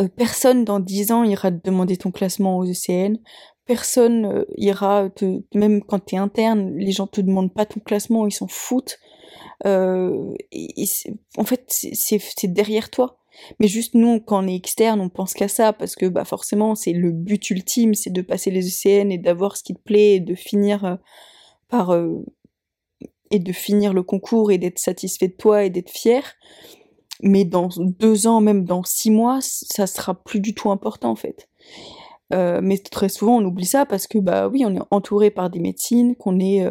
euh, 0.00 0.09
personne 0.09 0.64
dans 0.64 0.81
10 0.81 1.12
ans 1.12 1.22
ira 1.22 1.53
te 1.53 1.62
demander 1.64 1.96
ton 1.96 2.11
classement 2.11 2.59
aux 2.59 2.64
ECN. 2.64 3.18
Personne 3.66 4.27
euh, 4.27 4.44
ira 4.57 5.11
te, 5.11 5.42
même 5.55 5.83
quand 5.83 6.00
t'es 6.00 6.16
interne, 6.16 6.77
les 6.77 6.90
gens 6.90 7.07
te 7.07 7.20
demandent 7.20 7.55
pas 7.55 7.66
ton 7.66 7.81
classement, 7.81 8.27
ils 8.27 8.33
s'en 8.33 8.48
foutent. 8.48 8.98
Euh, 9.66 10.34
en 11.36 11.44
fait, 11.44 11.64
c'est 11.68 12.52
derrière 12.52 12.90
toi. 12.90 13.18
Mais 13.58 13.66
juste 13.66 13.94
nous, 13.94 14.20
quand 14.20 14.44
on 14.44 14.48
est 14.48 14.54
externe, 14.54 15.00
on 15.00 15.08
pense 15.08 15.34
qu'à 15.34 15.48
ça 15.48 15.72
parce 15.72 15.96
que 15.96 16.06
bah 16.06 16.24
forcément, 16.24 16.74
c'est 16.74 16.92
le 16.92 17.10
but 17.10 17.50
ultime, 17.50 17.94
c'est 17.94 18.12
de 18.12 18.22
passer 18.22 18.50
les 18.50 18.68
ECN 18.68 19.10
et 19.10 19.18
d'avoir 19.18 19.56
ce 19.56 19.64
qui 19.64 19.74
te 19.74 19.80
plaît 19.80 20.14
et 20.14 20.20
de 20.20 20.34
finir 20.36 20.84
euh, 20.84 20.94
par 21.68 21.90
euh, 21.90 22.24
et 23.32 23.40
de 23.40 23.52
finir 23.52 23.92
le 23.92 24.04
concours 24.04 24.52
et 24.52 24.58
d'être 24.58 24.78
satisfait 24.78 25.28
de 25.28 25.32
toi 25.32 25.64
et 25.64 25.70
d'être 25.70 25.90
fier. 25.90 26.34
Mais 27.22 27.44
dans 27.44 27.68
deux 27.76 28.26
ans, 28.28 28.40
même 28.40 28.64
dans 28.64 28.84
six 28.84 29.10
mois, 29.10 29.38
ça 29.40 29.86
sera 29.86 30.14
plus 30.14 30.40
du 30.40 30.54
tout 30.54 30.70
important 30.70 31.10
en 31.10 31.16
fait. 31.16 31.48
mais 32.30 32.78
très 32.78 33.08
souvent, 33.08 33.38
on 33.38 33.44
oublie 33.44 33.66
ça 33.66 33.86
parce 33.86 34.06
que 34.06 34.18
bah 34.18 34.48
oui, 34.48 34.64
on 34.64 34.76
est 34.76 34.82
entouré 34.90 35.30
par 35.30 35.50
des 35.50 35.60
médecines, 35.60 36.16
qu'on 36.16 36.38
est 36.38 36.68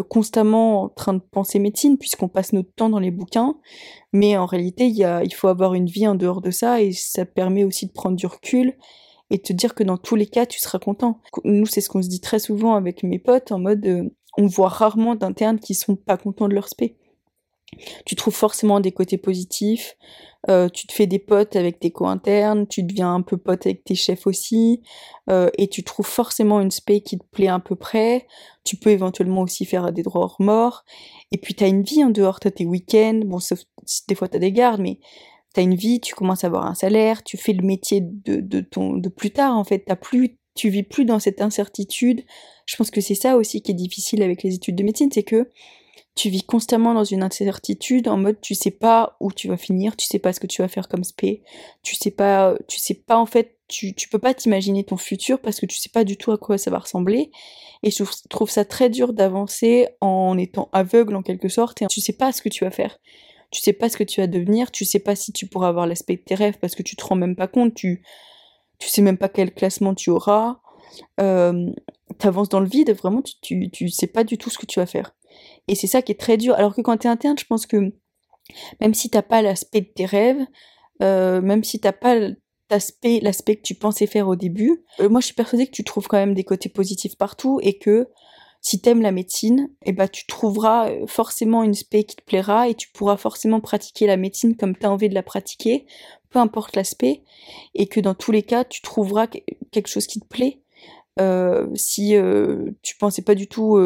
constamment 0.00 0.82
en 0.84 0.88
train 0.88 1.14
de 1.14 1.20
penser 1.20 1.58
médecine 1.58 1.98
puisqu'on 1.98 2.28
passe 2.28 2.52
notre 2.52 2.72
temps 2.74 2.88
dans 2.88 2.98
les 2.98 3.10
bouquins, 3.10 3.56
mais 4.12 4.36
en 4.36 4.46
réalité 4.46 4.86
il, 4.86 4.96
y 4.96 5.04
a, 5.04 5.22
il 5.22 5.34
faut 5.34 5.48
avoir 5.48 5.74
une 5.74 5.86
vie 5.86 6.06
en 6.06 6.14
dehors 6.14 6.40
de 6.40 6.50
ça 6.50 6.80
et 6.80 6.92
ça 6.92 7.26
permet 7.26 7.64
aussi 7.64 7.86
de 7.86 7.92
prendre 7.92 8.16
du 8.16 8.26
recul 8.26 8.74
et 9.30 9.38
te 9.38 9.52
dire 9.52 9.74
que 9.74 9.82
dans 9.82 9.98
tous 9.98 10.16
les 10.16 10.26
cas 10.26 10.46
tu 10.46 10.58
seras 10.58 10.78
content. 10.78 11.20
Nous 11.44 11.66
c'est 11.66 11.80
ce 11.80 11.88
qu'on 11.88 12.02
se 12.02 12.08
dit 12.08 12.20
très 12.20 12.38
souvent 12.38 12.74
avec 12.74 13.02
mes 13.02 13.18
potes 13.18 13.52
en 13.52 13.58
mode 13.58 13.84
euh, 13.86 14.08
on 14.38 14.46
voit 14.46 14.68
rarement 14.68 15.14
d'internes 15.14 15.60
qui 15.60 15.74
sont 15.74 15.96
pas 15.96 16.16
contents 16.16 16.48
de 16.48 16.54
leur 16.54 16.68
spé. 16.68 16.96
Tu 18.04 18.16
trouves 18.16 18.34
forcément 18.34 18.80
des 18.80 18.92
côtés 18.92 19.18
positifs, 19.18 19.96
euh, 20.50 20.68
tu 20.68 20.86
te 20.86 20.92
fais 20.92 21.06
des 21.06 21.20
potes 21.20 21.54
avec 21.54 21.78
tes 21.78 21.90
co-internes, 21.90 22.66
tu 22.66 22.82
deviens 22.82 23.14
un 23.14 23.22
peu 23.22 23.36
pote 23.36 23.64
avec 23.66 23.84
tes 23.84 23.94
chefs 23.94 24.26
aussi, 24.26 24.82
euh, 25.30 25.48
et 25.56 25.68
tu 25.68 25.84
trouves 25.84 26.06
forcément 26.06 26.60
une 26.60 26.70
spé 26.70 27.00
qui 27.00 27.18
te 27.18 27.24
plaît 27.30 27.48
à 27.48 27.60
peu 27.60 27.76
près. 27.76 28.26
Tu 28.64 28.76
peux 28.76 28.90
éventuellement 28.90 29.42
aussi 29.42 29.64
faire 29.64 29.92
des 29.92 30.02
droits 30.02 30.22
hors 30.22 30.36
mort. 30.40 30.84
Et 31.30 31.38
puis 31.38 31.54
t'as 31.54 31.68
une 31.68 31.82
vie 31.82 32.02
en 32.04 32.10
dehors, 32.10 32.40
t'as 32.40 32.50
tes 32.50 32.66
week-ends, 32.66 33.20
bon 33.24 33.38
sauf 33.38 33.60
des 34.08 34.14
fois 34.14 34.28
t'as 34.28 34.38
des 34.38 34.52
gardes, 34.52 34.80
mais 34.80 34.98
t'as 35.54 35.62
une 35.62 35.76
vie, 35.76 36.00
tu 36.00 36.14
commences 36.14 36.44
à 36.44 36.48
avoir 36.48 36.66
un 36.66 36.74
salaire, 36.74 37.22
tu 37.22 37.36
fais 37.36 37.52
le 37.52 37.64
métier 37.64 38.00
de, 38.02 38.40
de 38.40 38.60
ton 38.60 38.94
de 38.94 39.08
plus 39.08 39.30
tard 39.30 39.56
en 39.56 39.64
fait, 39.64 39.84
t'as 39.86 39.96
plus 39.96 40.38
tu 40.54 40.68
vis 40.68 40.82
plus 40.82 41.04
dans 41.04 41.18
cette 41.18 41.40
incertitude. 41.40 42.24
Je 42.66 42.76
pense 42.76 42.90
que 42.90 43.00
c'est 43.00 43.14
ça 43.14 43.36
aussi 43.36 43.62
qui 43.62 43.70
est 43.70 43.74
difficile 43.74 44.22
avec 44.22 44.42
les 44.42 44.54
études 44.54 44.76
de 44.76 44.82
médecine, 44.82 45.10
c'est 45.12 45.22
que 45.22 45.48
tu 46.14 46.28
vis 46.28 46.42
constamment 46.42 46.92
dans 46.92 47.04
une 47.04 47.22
incertitude 47.22 48.06
en 48.06 48.18
mode 48.18 48.40
tu 48.40 48.54
sais 48.54 48.70
pas 48.70 49.16
où 49.20 49.32
tu 49.32 49.48
vas 49.48 49.56
finir, 49.56 49.96
tu 49.96 50.06
sais 50.06 50.18
pas 50.18 50.32
ce 50.32 50.40
que 50.40 50.46
tu 50.46 50.60
vas 50.60 50.68
faire 50.68 50.88
comme 50.88 51.04
spé, 51.04 51.42
tu 51.82 51.94
sais 51.94 52.10
pas, 52.10 52.54
tu 52.68 52.78
sais 52.78 52.94
pas 52.94 53.16
en 53.16 53.24
fait, 53.24 53.56
tu, 53.68 53.94
tu 53.94 54.08
peux 54.08 54.18
pas 54.18 54.34
t'imaginer 54.34 54.84
ton 54.84 54.98
futur 54.98 55.40
parce 55.40 55.58
que 55.58 55.66
tu 55.66 55.76
sais 55.76 55.88
pas 55.88 56.04
du 56.04 56.18
tout 56.18 56.30
à 56.30 56.36
quoi 56.36 56.58
ça 56.58 56.70
va 56.70 56.78
ressembler. 56.78 57.30
Et 57.82 57.90
je 57.90 58.04
trouve 58.28 58.50
ça 58.50 58.64
très 58.64 58.90
dur 58.90 59.14
d'avancer 59.14 59.88
en 60.00 60.36
étant 60.36 60.68
aveugle 60.72 61.16
en 61.16 61.22
quelque 61.22 61.48
sorte 61.48 61.80
et 61.82 61.86
tu 61.86 62.00
sais 62.00 62.12
pas 62.12 62.32
ce 62.32 62.42
que 62.42 62.50
tu 62.50 62.64
vas 62.64 62.70
faire. 62.70 62.98
Tu 63.50 63.60
sais 63.60 63.72
pas 63.72 63.88
ce 63.88 63.96
que 63.96 64.04
tu 64.04 64.20
vas 64.20 64.26
devenir, 64.26 64.70
tu 64.70 64.84
sais 64.84 64.98
pas 64.98 65.16
si 65.16 65.32
tu 65.32 65.46
pourras 65.46 65.68
avoir 65.68 65.86
l'aspect 65.86 66.16
de 66.16 66.22
tes 66.22 66.34
rêves 66.34 66.58
parce 66.60 66.74
que 66.74 66.82
tu 66.82 66.96
te 66.96 67.04
rends 67.04 67.16
même 67.16 67.36
pas 67.36 67.48
compte, 67.48 67.74
tu, 67.74 68.02
tu 68.78 68.88
sais 68.88 69.02
même 69.02 69.18
pas 69.18 69.28
quel 69.28 69.52
classement 69.52 69.94
tu 69.94 70.10
auras. 70.10 70.60
Euh, 71.20 71.70
t'avances 72.18 72.50
dans 72.50 72.60
le 72.60 72.68
vide, 72.68 72.92
vraiment, 72.92 73.22
tu, 73.22 73.34
tu, 73.40 73.70
tu 73.70 73.88
sais 73.88 74.06
pas 74.06 74.24
du 74.24 74.36
tout 74.36 74.50
ce 74.50 74.58
que 74.58 74.66
tu 74.66 74.78
vas 74.78 74.86
faire. 74.86 75.14
Et 75.68 75.74
c'est 75.74 75.86
ça 75.86 76.02
qui 76.02 76.12
est 76.12 76.20
très 76.20 76.36
dur. 76.36 76.54
Alors 76.54 76.74
que 76.74 76.80
quand 76.80 76.96
t'es 76.96 77.08
interne, 77.08 77.38
je 77.38 77.44
pense 77.44 77.66
que 77.66 77.92
même 78.80 78.94
si 78.94 79.10
t'as 79.10 79.22
pas 79.22 79.42
l'aspect 79.42 79.82
de 79.82 79.90
tes 79.94 80.06
rêves, 80.06 80.44
euh, 81.02 81.40
même 81.40 81.64
si 81.64 81.80
t'as 81.80 81.92
pas 81.92 82.14
l'aspect, 82.70 83.56
que 83.56 83.62
tu 83.62 83.74
pensais 83.74 84.06
faire 84.06 84.28
au 84.28 84.36
début, 84.36 84.84
euh, 85.00 85.08
moi 85.08 85.20
je 85.20 85.26
suis 85.26 85.34
persuadée 85.34 85.66
que 85.66 85.72
tu 85.72 85.84
trouves 85.84 86.08
quand 86.08 86.16
même 86.16 86.34
des 86.34 86.44
côtés 86.44 86.68
positifs 86.68 87.16
partout 87.16 87.60
et 87.62 87.78
que 87.78 88.08
si 88.60 88.80
t'aimes 88.80 89.02
la 89.02 89.10
médecine, 89.10 89.70
eh 89.84 89.92
ben, 89.92 90.06
tu 90.06 90.24
trouveras 90.26 90.90
euh, 90.90 91.06
forcément 91.06 91.64
une 91.64 91.74
spé 91.74 92.04
qui 92.04 92.16
te 92.16 92.22
plaira 92.22 92.68
et 92.68 92.74
tu 92.74 92.88
pourras 92.92 93.16
forcément 93.16 93.60
pratiquer 93.60 94.06
la 94.06 94.16
médecine 94.16 94.56
comme 94.56 94.76
tu 94.76 94.86
as 94.86 94.90
envie 94.90 95.08
de 95.08 95.14
la 95.14 95.24
pratiquer, 95.24 95.86
peu 96.30 96.38
importe 96.38 96.76
l'aspect, 96.76 97.24
et 97.74 97.86
que 97.86 98.00
dans 98.00 98.14
tous 98.14 98.30
les 98.30 98.44
cas, 98.44 98.64
tu 98.64 98.80
trouveras 98.80 99.26
quelque 99.26 99.88
chose 99.88 100.06
qui 100.06 100.20
te 100.20 100.26
plaît. 100.26 100.62
Si 101.74 102.14
tu 102.82 102.96
pensais 102.98 103.22
pas 103.22 103.34
du 103.34 103.48
tout... 103.48 103.76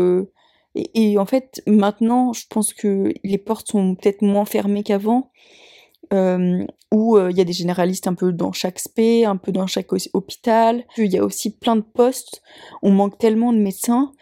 et, 0.94 1.18
en 1.18 1.26
fait, 1.26 1.62
maintenant, 1.66 2.32
je 2.32 2.44
pense 2.48 2.72
que 2.74 3.12
les 3.24 3.38
portes 3.38 3.68
sont 3.70 3.94
peut-être 3.94 4.22
moins 4.22 4.44
fermées 4.44 4.82
qu'avant, 4.82 5.30
euh, 6.12 6.64
où 6.92 7.18
il 7.18 7.36
y 7.36 7.40
a 7.40 7.44
des 7.44 7.52
généralistes 7.52 8.06
un 8.06 8.14
peu 8.14 8.32
dans 8.32 8.52
chaque 8.52 8.78
spé, 8.78 9.24
un 9.24 9.36
peu 9.36 9.52
dans 9.52 9.66
chaque 9.66 9.92
hôpital. 10.12 10.84
Il 10.98 11.12
y 11.12 11.18
a 11.18 11.24
aussi 11.24 11.56
plein 11.56 11.76
de 11.76 11.80
postes. 11.82 12.42
On 12.82 12.90
manque 12.90 13.18
tellement 13.18 13.52
de 13.52 13.58
médecins 13.58 14.12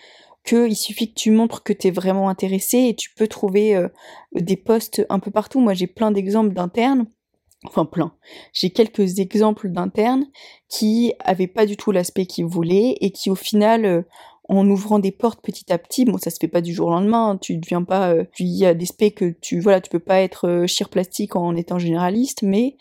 qu'il 0.45 0.77
suffit 0.77 1.13
que 1.13 1.19
tu 1.19 1.31
montres 1.31 1.63
que 1.63 1.73
tu 1.73 1.89
es 1.89 1.91
vraiment 1.91 2.29
intéressé 2.29 2.79
et 2.89 2.95
tu 2.95 3.11
peux 3.15 3.27
trouver 3.27 3.75
euh, 3.75 3.89
des 4.35 4.57
postes 4.57 5.05
un 5.09 5.19
peu 5.19 5.31
partout. 5.31 5.61
Moi, 5.61 5.75
j'ai 5.75 5.87
plein 5.87 6.11
d'exemples 6.11 6.53
d'internes, 6.53 7.07
enfin 7.65 7.87
plein. 7.87 8.15
J'ai 8.53 8.71
quelques 8.71 9.19
exemples 9.19 9.71
d'internes 9.71 10.27
qui 10.69 11.15
avaient 11.21 11.47
pas 11.47 11.67
du 11.67 11.77
tout 11.77 11.93
l'aspect 11.93 12.27
qu'ils 12.27 12.45
voulaient 12.45 12.97
et 13.01 13.11
qui 13.11 13.31
au 13.31 13.35
final 13.35 13.87
euh, 13.87 14.03
en 14.49 14.69
ouvrant 14.69 14.99
des 14.99 15.13
portes 15.13 15.41
petit 15.43 15.73
à 15.73 15.79
petit, 15.79 16.05
bon 16.05 16.19
ça 16.19 16.31
se 16.31 16.37
fait 16.41 16.49
pas 16.49 16.61
du 16.61 16.75
jour 16.75 16.89
au 16.89 16.91
lendemain, 16.91 17.31
hein, 17.31 17.39
tu 17.39 17.57
deviens 17.57 17.83
pas, 17.83 18.11
euh, 18.11 18.25
il 18.39 18.57
y 18.57 18.67
a 18.67 18.75
des 18.75 18.87
specs 18.87 19.15
que 19.15 19.35
tu, 19.41 19.61
voilà, 19.61 19.81
tu 19.81 19.91
peux 19.91 19.99
pas 19.99 20.21
être 20.21 20.49
euh, 20.49 20.87
plastique 20.91 21.37
en 21.37 21.57
étant 21.57 21.79
généraliste, 21.79 22.43
mais 22.43 22.77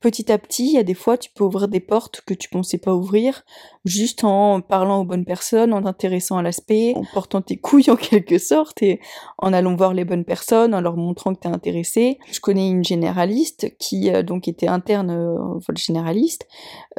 petit 0.00 0.30
à 0.30 0.38
petit, 0.38 0.66
il 0.66 0.72
y 0.74 0.78
a 0.78 0.84
des 0.84 0.94
fois, 0.94 1.18
tu 1.18 1.30
peux 1.34 1.44
ouvrir 1.44 1.68
des 1.68 1.80
portes 1.80 2.20
que 2.20 2.34
tu 2.34 2.48
pensais 2.48 2.78
pas 2.78 2.94
ouvrir, 2.94 3.44
juste 3.84 4.22
en 4.22 4.60
parlant 4.60 5.00
aux 5.00 5.04
bonnes 5.04 5.24
personnes, 5.24 5.72
en 5.72 5.82
t'intéressant 5.82 6.38
à 6.38 6.42
l'aspect, 6.42 6.92
en 6.94 7.04
portant 7.12 7.42
tes 7.42 7.56
couilles 7.56 7.90
en 7.90 7.96
quelque 7.96 8.38
sorte, 8.38 8.82
et 8.82 9.00
en 9.38 9.52
allant 9.52 9.74
voir 9.74 9.94
les 9.94 10.04
bonnes 10.04 10.24
personnes, 10.24 10.74
en 10.74 10.80
leur 10.80 10.96
montrant 10.96 11.34
que 11.34 11.40
t'es 11.40 11.48
intéressé. 11.48 12.18
Je 12.30 12.40
connais 12.40 12.68
une 12.68 12.84
généraliste 12.84 13.76
qui 13.78 14.10
euh, 14.10 14.22
donc 14.22 14.46
était 14.46 14.68
interne, 14.68 15.10
euh, 15.10 15.74
généraliste, 15.74 16.46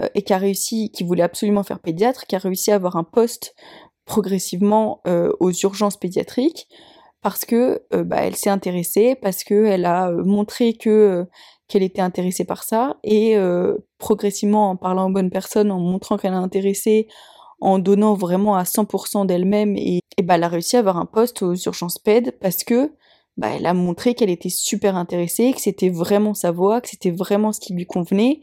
euh, 0.02 0.08
et 0.16 0.24
qui 0.24 0.34
a 0.34 0.38
réussi, 0.38 0.92
qui 0.92 1.04
voulait 1.04 1.24
absolument 1.24 1.64
faire 1.64 1.80
pédiatre, 1.80 2.26
qui 2.26 2.36
a 2.36 2.40
réussi 2.40 2.72
à 2.72 2.76
avoir 2.76 2.98
un 2.98 3.04
poste 3.04 3.56
progressivement 4.10 5.00
euh, 5.08 5.32
aux 5.40 5.52
urgences 5.52 5.98
pédiatriques 5.98 6.68
parce 7.22 7.44
que 7.44 7.82
bah, 7.92 8.22
elle 8.22 8.38
s'est 8.38 8.50
intéressée, 8.50 9.18
parce 9.22 9.44
que 9.44 9.66
elle 9.66 9.84
a 9.84 10.10
montré 10.10 10.72
que 10.74 11.28
qu'elle 11.70 11.84
était 11.84 12.02
intéressée 12.02 12.44
par 12.44 12.64
ça 12.64 12.98
et 13.04 13.38
euh, 13.38 13.78
progressivement 14.00 14.72
en 14.72 14.76
parlant 14.76 15.10
aux 15.10 15.14
bonnes 15.14 15.30
personnes, 15.30 15.72
en 15.72 15.80
montrant 15.80 16.18
qu'elle 16.18 16.34
est 16.34 16.36
intéressée, 16.36 17.08
en 17.62 17.78
donnant 17.78 18.16
vraiment 18.16 18.56
à 18.56 18.64
100% 18.64 19.26
d'elle-même 19.26 19.78
et, 19.78 20.02
bah, 20.24 20.36
elle 20.36 20.44
a 20.44 20.48
réussi 20.50 20.76
à 20.76 20.80
avoir 20.80 20.98
un 20.98 21.06
poste 21.06 21.44
aux 21.44 21.56
urgences 21.56 22.00
PED 22.00 22.38
parce 22.42 22.64
que 22.64 22.92
bah, 23.38 23.50
elle 23.56 23.68
a 23.68 23.74
montré 23.74 24.16
qu'elle 24.16 24.32
était 24.32 24.50
super 24.50 24.96
intéressée, 24.98 25.54
que 25.54 25.62
c'était 25.62 25.90
vraiment 25.90 26.34
sa 26.34 26.52
voix, 26.52 26.82
que 26.82 26.90
c'était 26.90 27.12
vraiment 27.12 27.54
ce 27.54 27.60
qui 27.60 27.74
lui 27.74 27.86
convenait. 27.86 28.42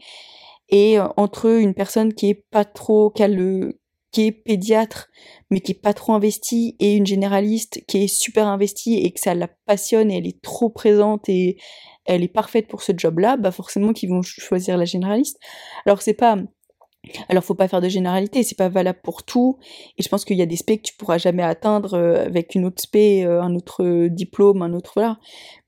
Et 0.69 0.97
euh, 0.99 1.07
entre 1.17 1.47
une 1.59 1.73
personne 1.73 2.13
qui 2.13 2.29
est 2.29 2.45
pas 2.49 2.65
trop, 2.65 3.09
qui, 3.09 3.27
le, 3.27 3.79
qui 4.17 4.25
est 4.25 4.31
pédiatre, 4.31 5.09
mais 5.51 5.59
qui 5.59 5.73
est 5.73 5.79
pas 5.79 5.93
trop 5.93 6.13
investie, 6.13 6.75
et 6.79 6.95
une 6.95 7.05
généraliste 7.05 7.83
qui 7.87 8.03
est 8.03 8.07
super 8.07 8.47
investie 8.47 8.95
et 8.95 9.11
que 9.11 9.19
ça 9.19 9.35
la 9.35 9.47
passionne 9.67 10.09
et 10.09 10.17
elle 10.17 10.25
est 10.25 10.41
trop 10.41 10.69
présente 10.69 11.29
et 11.29 11.59
elle 12.05 12.23
est 12.23 12.27
parfaite 12.27 12.67
pour 12.67 12.81
ce 12.81 12.93
job-là, 12.97 13.37
bah 13.37 13.51
forcément 13.51 13.93
qu'ils 13.93 14.09
vont 14.09 14.23
choisir 14.23 14.75
la 14.75 14.85
généraliste. 14.85 15.37
Alors 15.85 16.01
c'est 16.01 16.15
pas 16.15 16.35
alors 17.29 17.43
faut 17.43 17.53
pas 17.53 17.67
faire 17.67 17.79
de 17.79 17.89
généralité, 17.89 18.41
c'est 18.41 18.57
pas 18.57 18.69
valable 18.69 19.01
pour 19.03 19.21
tout 19.21 19.59
et 19.99 20.01
je 20.01 20.09
pense 20.09 20.25
qu'il 20.25 20.35
y 20.35 20.41
a 20.41 20.47
des 20.47 20.55
specs 20.55 20.81
que 20.81 20.87
tu 20.87 20.95
pourras 20.95 21.19
jamais 21.19 21.43
atteindre 21.43 21.93
euh, 21.93 22.25
avec 22.25 22.55
une 22.55 22.65
autre 22.65 22.81
spé, 22.81 23.23
euh, 23.23 23.39
un 23.43 23.53
autre 23.53 23.83
euh, 23.83 24.09
diplôme, 24.09 24.63
un 24.63 24.73
autre 24.73 24.93
voilà. 24.95 25.19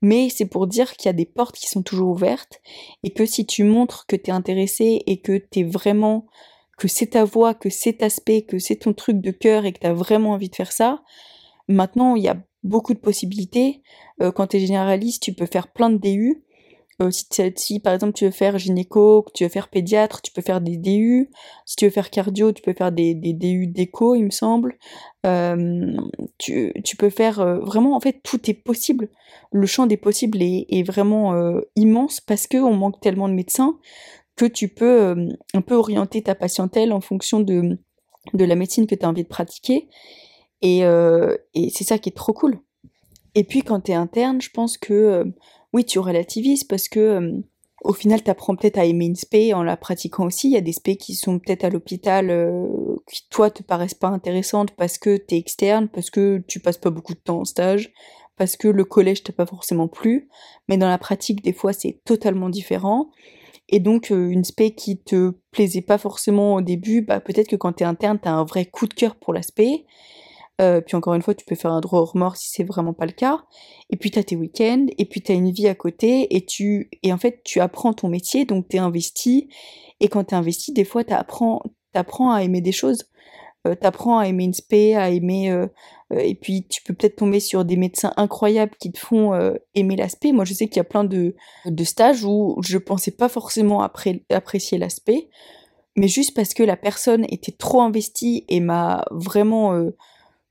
Mais 0.02 0.28
c'est 0.28 0.46
pour 0.46 0.66
dire 0.66 0.96
qu'il 0.96 1.06
y 1.06 1.10
a 1.10 1.12
des 1.12 1.24
portes 1.24 1.54
qui 1.54 1.68
sont 1.68 1.82
toujours 1.82 2.10
ouvertes 2.10 2.60
et 3.04 3.10
que 3.10 3.26
si 3.26 3.46
tu 3.46 3.62
montres 3.62 4.06
que 4.08 4.16
tu 4.16 4.30
es 4.30 4.32
intéressé 4.32 5.04
et 5.06 5.20
que 5.20 5.38
tu 5.38 5.60
es 5.60 5.62
vraiment 5.62 6.26
que 6.80 6.88
c'est 6.88 7.08
ta 7.08 7.24
voix, 7.24 7.52
que 7.52 7.68
c'est 7.68 8.08
spé, 8.08 8.42
que 8.42 8.58
c'est 8.58 8.76
ton 8.76 8.94
truc 8.94 9.20
de 9.20 9.30
cœur 9.30 9.66
et 9.66 9.72
que 9.72 9.80
tu 9.80 9.86
as 9.86 9.92
vraiment 9.92 10.30
envie 10.30 10.48
de 10.48 10.56
faire 10.56 10.72
ça, 10.72 11.02
maintenant 11.68 12.16
il 12.16 12.24
y 12.24 12.28
a 12.28 12.38
beaucoup 12.64 12.94
de 12.94 12.98
possibilités. 12.98 13.82
Euh, 14.22 14.32
quand 14.32 14.48
tu 14.48 14.56
es 14.56 14.60
généraliste, 14.60 15.22
tu 15.22 15.34
peux 15.34 15.44
faire 15.44 15.68
plein 15.68 15.90
de 15.90 15.98
DU. 15.98 16.42
Euh, 17.02 17.10
si, 17.10 17.26
si, 17.56 17.80
par 17.80 17.92
exemple 17.92 18.14
tu 18.14 18.24
veux 18.24 18.30
faire 18.30 18.56
gynéco, 18.56 19.26
tu 19.34 19.44
veux 19.44 19.50
faire 19.50 19.68
pédiatre, 19.68 20.22
tu 20.22 20.32
peux 20.32 20.40
faire 20.40 20.62
des 20.62 20.78
DU. 20.78 21.30
Si 21.66 21.76
tu 21.76 21.84
veux 21.84 21.90
faire 21.90 22.08
cardio, 22.08 22.50
tu 22.52 22.62
peux 22.62 22.72
faire 22.72 22.92
des, 22.92 23.14
des 23.14 23.34
DU 23.34 23.66
d'écho, 23.66 24.14
il 24.14 24.24
me 24.24 24.30
semble. 24.30 24.78
Euh, 25.26 25.94
tu, 26.38 26.72
tu, 26.82 26.96
peux 26.96 27.10
faire 27.10 27.44
vraiment, 27.60 27.94
en 27.94 28.00
fait, 28.00 28.22
tout 28.22 28.50
est 28.50 28.54
possible. 28.54 29.10
Le 29.52 29.66
champ 29.66 29.86
des 29.86 29.98
possibles 29.98 30.40
est, 30.40 30.64
est 30.70 30.82
vraiment 30.82 31.34
immense 31.76 32.22
parce 32.22 32.46
que 32.46 32.56
on 32.56 32.74
manque 32.74 33.00
tellement 33.00 33.28
de 33.28 33.34
médecins 33.34 33.78
que 34.40 34.46
tu 34.46 34.68
peux 34.68 35.14
un 35.52 35.60
peu 35.60 35.74
orienter 35.74 36.22
ta 36.22 36.34
patientèle 36.34 36.94
en 36.94 37.02
fonction 37.02 37.40
de, 37.40 37.78
de 38.32 38.44
la 38.46 38.54
médecine 38.54 38.86
que 38.86 38.94
tu 38.94 39.04
as 39.04 39.08
envie 39.10 39.24
de 39.24 39.28
pratiquer. 39.28 39.86
Et, 40.62 40.82
euh, 40.86 41.36
et 41.52 41.68
c'est 41.68 41.84
ça 41.84 41.98
qui 41.98 42.08
est 42.08 42.16
trop 42.16 42.32
cool. 42.32 42.58
Et 43.34 43.44
puis 43.44 43.60
quand 43.60 43.80
t'es 43.80 43.92
interne, 43.92 44.40
je 44.40 44.48
pense 44.48 44.78
que 44.78 44.94
euh, 44.94 45.24
oui, 45.74 45.84
tu 45.84 45.98
relativises 45.98 46.64
parce 46.64 46.88
que 46.88 47.00
euh, 47.00 47.32
au 47.84 47.92
final, 47.92 48.22
t'apprends 48.22 48.56
peut-être 48.56 48.78
à 48.78 48.86
aimer 48.86 49.04
une 49.06 49.14
spé 49.14 49.52
en 49.52 49.62
la 49.62 49.76
pratiquant 49.76 50.24
aussi. 50.24 50.48
Il 50.48 50.52
y 50.52 50.56
a 50.56 50.62
des 50.62 50.72
spé 50.72 50.96
qui 50.96 51.14
sont 51.14 51.38
peut-être 51.38 51.64
à 51.64 51.68
l'hôpital 51.68 52.30
euh, 52.30 52.66
qui 53.06 53.28
toi 53.28 53.50
te 53.50 53.62
paraissent 53.62 53.92
pas 53.92 54.08
intéressantes 54.08 54.70
parce 54.70 54.96
que 54.96 55.18
t'es 55.18 55.36
externe, 55.36 55.88
parce 55.88 56.08
que 56.08 56.42
tu 56.46 56.60
passes 56.60 56.78
pas 56.78 56.90
beaucoup 56.90 57.14
de 57.14 57.20
temps 57.20 57.40
en 57.40 57.44
stage, 57.44 57.92
parce 58.38 58.56
que 58.56 58.68
le 58.68 58.84
collège 58.86 59.22
t'a 59.22 59.34
pas 59.34 59.44
forcément 59.44 59.88
plu. 59.88 60.30
Mais 60.68 60.78
dans 60.78 60.88
la 60.88 60.96
pratique, 60.96 61.42
des 61.42 61.52
fois, 61.52 61.74
c'est 61.74 62.00
totalement 62.06 62.48
différent. 62.48 63.10
Et 63.70 63.78
donc, 63.80 64.10
euh, 64.10 64.28
une 64.28 64.44
spé 64.44 64.74
qui 64.74 64.98
te 64.98 65.32
plaisait 65.52 65.80
pas 65.80 65.96
forcément 65.96 66.56
au 66.56 66.60
début, 66.60 67.02
bah 67.02 67.20
peut-être 67.20 67.48
que 67.48 67.56
quand 67.56 67.72
t'es 67.72 67.84
interne, 67.84 68.18
t'as 68.20 68.32
un 68.32 68.44
vrai 68.44 68.66
coup 68.66 68.86
de 68.86 68.94
cœur 68.94 69.14
pour 69.14 69.32
la 69.32 69.42
spé. 69.42 69.86
Euh, 70.60 70.80
puis 70.80 70.96
encore 70.96 71.14
une 71.14 71.22
fois, 71.22 71.34
tu 71.34 71.44
peux 71.46 71.54
faire 71.54 71.72
un 71.72 71.80
droit 71.80 72.00
au 72.00 72.04
remords 72.04 72.36
si 72.36 72.50
c'est 72.50 72.64
vraiment 72.64 72.92
pas 72.92 73.06
le 73.06 73.12
cas. 73.12 73.44
Et 73.88 73.96
puis 73.96 74.10
t'as 74.10 74.24
tes 74.24 74.36
week-ends, 74.36 74.86
et 74.98 75.06
puis 75.06 75.22
t'as 75.22 75.34
une 75.34 75.50
vie 75.50 75.68
à 75.68 75.74
côté, 75.74 76.36
et 76.36 76.44
tu 76.44 76.90
et 77.02 77.12
en 77.12 77.18
fait 77.18 77.42
tu 77.44 77.60
apprends 77.60 77.94
ton 77.94 78.08
métier, 78.08 78.44
donc 78.44 78.68
t'es 78.68 78.78
investi. 78.78 79.48
Et 80.00 80.08
quand 80.08 80.24
t'es 80.24 80.36
investi, 80.36 80.72
des 80.72 80.84
fois 80.84 81.04
t'apprends 81.04 81.62
t'apprends 81.92 82.32
à 82.32 82.42
aimer 82.42 82.60
des 82.60 82.72
choses. 82.72 83.04
Euh, 83.66 83.74
t'apprends 83.74 84.18
à 84.18 84.26
aimer 84.26 84.44
une 84.44 84.54
spé, 84.54 84.96
à 84.96 85.10
aimer 85.10 85.50
euh, 85.50 85.66
euh, 86.14 86.18
et 86.18 86.34
puis 86.34 86.66
tu 86.66 86.82
peux 86.82 86.94
peut-être 86.94 87.16
tomber 87.16 87.40
sur 87.40 87.66
des 87.66 87.76
médecins 87.76 88.14
incroyables 88.16 88.72
qui 88.80 88.90
te 88.90 88.98
font 88.98 89.34
euh, 89.34 89.52
aimer 89.74 89.96
l'aspect. 89.96 90.32
Moi 90.32 90.46
je 90.46 90.54
sais 90.54 90.66
qu'il 90.66 90.78
y 90.78 90.80
a 90.80 90.84
plein 90.84 91.04
de, 91.04 91.34
de 91.66 91.84
stages 91.84 92.24
où 92.24 92.56
je 92.62 92.78
pensais 92.78 93.10
pas 93.10 93.28
forcément 93.28 93.82
après, 93.82 94.24
apprécier 94.30 94.78
l'aspect, 94.78 95.28
mais 95.94 96.08
juste 96.08 96.34
parce 96.34 96.54
que 96.54 96.62
la 96.62 96.78
personne 96.78 97.26
était 97.28 97.52
trop 97.52 97.82
investie 97.82 98.46
et 98.48 98.60
m'a 98.60 99.04
vraiment 99.10 99.78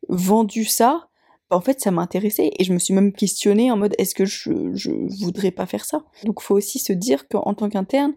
vendu 0.08 0.64
ça, 0.64 1.08
bah, 1.50 1.58
en 1.58 1.62
fait 1.62 1.82
ça 1.82 1.90
m'a 1.90 2.04
intéressé 2.04 2.52
et 2.60 2.64
je 2.64 2.74
me 2.74 2.78
suis 2.78 2.94
même 2.94 3.12
questionnée 3.12 3.72
en 3.72 3.78
mode 3.78 3.96
est-ce 3.98 4.14
que 4.14 4.26
je, 4.26 4.52
je 4.76 4.92
voudrais 5.24 5.52
pas 5.52 5.66
faire 5.66 5.84
ça? 5.84 6.04
Donc 6.26 6.44
faut 6.44 6.56
aussi 6.56 6.78
se 6.78 6.94
dire 6.94 7.28
qu'en 7.28 7.56
tant 7.56 7.70
qu'interne 7.70 8.14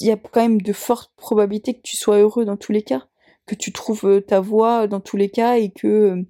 il 0.00 0.06
y 0.06 0.12
a 0.12 0.16
quand 0.16 0.40
même 0.40 0.62
de 0.62 0.72
fortes 0.72 1.12
probabilités 1.16 1.74
que 1.74 1.82
tu 1.82 1.96
sois 1.96 2.18
heureux 2.18 2.44
dans 2.44 2.56
tous 2.56 2.70
les 2.70 2.82
cas 2.82 3.08
que 3.50 3.54
tu 3.56 3.72
trouves 3.72 4.04
euh, 4.06 4.20
ta 4.20 4.40
voie 4.40 4.86
dans 4.86 5.00
tous 5.00 5.16
les 5.16 5.30
cas 5.30 5.56
et 5.56 5.70
que 5.70 5.86
euh, 5.86 6.22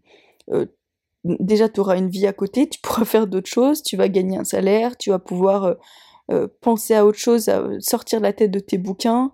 euh 0.52 0.66
déjà 1.24 1.68
tu 1.68 1.80
auras 1.80 1.98
une 1.98 2.09
vie 2.09 2.26
à 2.26 2.33
côté 2.33 2.66
tu 2.66 2.80
pourras 2.83 3.04
faire 3.04 3.26
d'autres 3.26 3.50
choses 3.50 3.83
tu 3.83 3.96
vas 3.96 4.09
gagner 4.09 4.38
un 4.38 4.44
salaire 4.44 4.96
tu 4.96 5.11
vas 5.11 5.18
pouvoir 5.18 5.64
euh, 5.64 5.74
euh, 6.30 6.46
penser 6.61 6.94
à 6.94 7.04
autre 7.04 7.18
chose, 7.18 7.50
sortir 7.80 8.20
la 8.20 8.33
tête 8.33 8.52
de 8.52 8.61
tes 8.61 8.78
bouquins, 8.78 9.33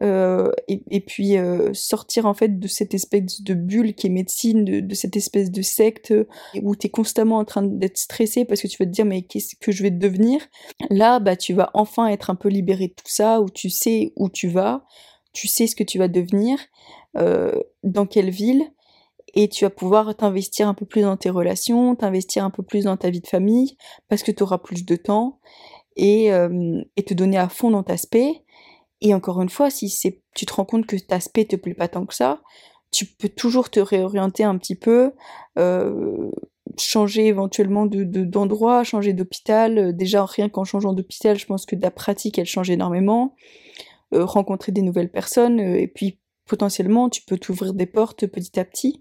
euh, 0.00 0.50
et, 0.66 1.00
puis 1.00 1.36
euh, 1.36 1.74
sortir 1.74 2.24
en 2.24 2.32
fait 2.32 2.58
de 2.58 2.68
cette 2.68 2.94
espèce 2.94 3.42
de 3.42 3.52
bulle 3.52 3.94
qui 3.94 4.06
est 4.06 4.10
médecine, 4.10 4.64
de, 4.64 4.80
de 4.80 4.94
cette 4.94 5.14
espèce 5.16 5.50
de 5.50 5.60
secte 5.60 6.14
où 6.62 6.74
tu 6.74 6.86
es 6.86 6.90
constamment 6.90 7.36
en 7.36 7.44
train 7.44 7.62
d'être 7.62 7.98
stressé 7.98 8.46
parce 8.46 8.62
que 8.62 8.68
tu 8.68 8.78
vas 8.78 8.86
te 8.86 8.90
dire 8.90 9.04
mais 9.04 9.22
qu'est-ce 9.22 9.56
que 9.60 9.72
je 9.72 9.82
vais 9.82 9.90
devenir? 9.90 10.40
Là, 10.88 11.18
bah 11.18 11.36
tu 11.36 11.52
vas 11.52 11.70
enfin 11.74 12.06
être 12.06 12.30
un 12.30 12.34
peu 12.34 12.48
libéré 12.48 12.88
de 12.88 12.94
tout 12.94 13.12
ça, 13.12 13.42
où 13.42 13.50
tu 13.50 13.68
sais 13.68 14.14
où 14.16 14.30
tu 14.30 14.48
vas, 14.48 14.86
tu 15.32 15.48
sais 15.48 15.66
ce 15.66 15.76
que 15.76 15.84
tu 15.84 15.98
vas 15.98 16.08
devenir, 16.08 16.58
dans 17.14 18.06
quelle 18.06 18.30
ville, 18.30 18.70
et 19.34 19.48
tu 19.48 19.64
vas 19.64 19.70
pouvoir 19.70 20.16
t'investir 20.16 20.68
un 20.68 20.74
peu 20.74 20.86
plus 20.86 21.02
dans 21.02 21.16
tes 21.16 21.30
relations, 21.30 21.94
t'investir 21.94 22.44
un 22.44 22.50
peu 22.50 22.62
plus 22.62 22.84
dans 22.84 22.96
ta 22.96 23.10
vie 23.10 23.20
de 23.20 23.26
famille, 23.26 23.76
parce 24.08 24.22
que 24.22 24.32
tu 24.32 24.42
auras 24.42 24.58
plus 24.58 24.84
de 24.84 24.96
temps, 24.96 25.40
et, 25.98 26.32
euh, 26.32 26.80
et 26.96 27.02
te 27.02 27.12
donner 27.12 27.36
à 27.36 27.48
fond 27.48 27.70
dans 27.70 27.82
ta 27.82 27.96
spé. 27.96 28.44
Et 29.00 29.12
encore 29.14 29.42
une 29.42 29.48
fois, 29.48 29.68
si 29.68 29.92
tu 30.34 30.46
te 30.46 30.54
rends 30.54 30.64
compte 30.64 30.86
que 30.86 30.96
ta 30.96 31.20
spé 31.20 31.44
te 31.44 31.56
plaît 31.56 31.74
pas 31.74 31.88
tant 31.88 32.06
que 32.06 32.14
ça, 32.14 32.40
tu 32.90 33.04
peux 33.04 33.28
toujours 33.28 33.68
te 33.68 33.80
réorienter 33.80 34.44
un 34.44 34.56
petit 34.56 34.74
peu, 34.74 35.12
euh, 35.58 36.30
changer 36.78 37.26
éventuellement 37.26 37.86
de 37.86 38.04
d'endroit, 38.24 38.82
changer 38.84 39.12
d'hôpital. 39.12 39.94
Déjà, 39.94 40.24
rien 40.24 40.48
qu'en 40.48 40.64
changeant 40.64 40.92
d'hôpital, 40.92 41.38
je 41.38 41.46
pense 41.46 41.66
que 41.66 41.76
ta 41.76 41.90
pratique, 41.90 42.38
elle 42.38 42.46
change 42.46 42.70
énormément. 42.70 43.34
Rencontrer 44.12 44.72
des 44.72 44.82
nouvelles 44.82 45.10
personnes, 45.10 45.60
et 45.60 45.88
puis 45.88 46.18
potentiellement, 46.48 47.08
tu 47.08 47.22
peux 47.22 47.38
t'ouvrir 47.38 47.74
des 47.74 47.86
portes 47.86 48.26
petit 48.26 48.58
à 48.58 48.64
petit 48.64 49.00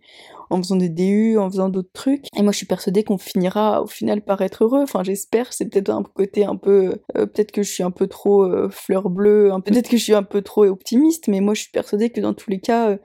en 0.50 0.58
faisant 0.58 0.76
des 0.76 0.89
DU, 0.89 1.38
en 1.38 1.50
faisant 1.50 1.70
d'autres 1.70 1.91
trucs. 1.93 2.26
Et 2.38 2.43
moi, 2.43 2.52
je 2.52 2.58
suis 2.58 2.65
persuadée 2.65 3.04
qu'on 3.04 3.17
finira 3.17 3.82
au 3.82 3.88
final 3.88 4.22
par 4.22 4.41
être 4.41 4.63
heureux. 4.63 4.82
Enfin, 4.82 5.04
j'espère. 5.04 5.52
C'est 5.52 5.65
peut-être 5.65 5.89
un 5.89 6.04
côté 6.04 6.46
un 6.46 6.56
peu, 6.56 7.02
euh, 7.17 7.26
peut-être 7.26 7.52
que 7.52 7.63
je 7.63 7.72
suis 7.72 7.84
un 7.84 7.91
peu 7.91 8.08
trop 8.08 8.43
euh, 8.43 8.70
fleur 8.70 9.10
bleue, 9.10 9.52
peut-être 9.65 9.89
que 9.89 9.98
je 9.98 10.04
suis 10.04 10.13
un 10.13 10.24
peu 10.24 10.41
trop 10.41 10.65
optimiste, 10.65 11.28
mais 11.28 11.41
moi, 11.41 11.54
je 11.54 11.62
suis 11.62 11.72
persuadée 11.72 12.10
que 12.10 12.22
dans 12.22 12.34
tous 12.34 12.50
les 12.50 12.60
cas, 12.60 12.91
euh, 12.91 12.98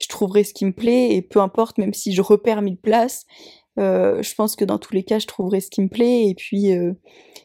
je 0.00 0.08
trouverai 0.08 0.44
ce 0.44 0.52
qui 0.52 0.66
me 0.66 0.72
plaît 0.72 1.14
et 1.14 1.22
peu 1.22 1.40
importe, 1.40 1.78
même 1.78 1.94
si 1.94 2.12
je 2.12 2.20
repère 2.20 2.60
mille 2.60 2.76
places, 2.76 3.26
je 3.76 4.34
pense 4.34 4.56
que 4.56 4.64
dans 4.64 4.78
tous 4.78 4.94
les 4.94 5.04
cas, 5.04 5.18
je 5.18 5.26
trouverai 5.26 5.60
ce 5.60 5.70
qui 5.70 5.82
me 5.82 5.88
plaît 5.88 6.28
et 6.28 6.34
puis 6.34 6.70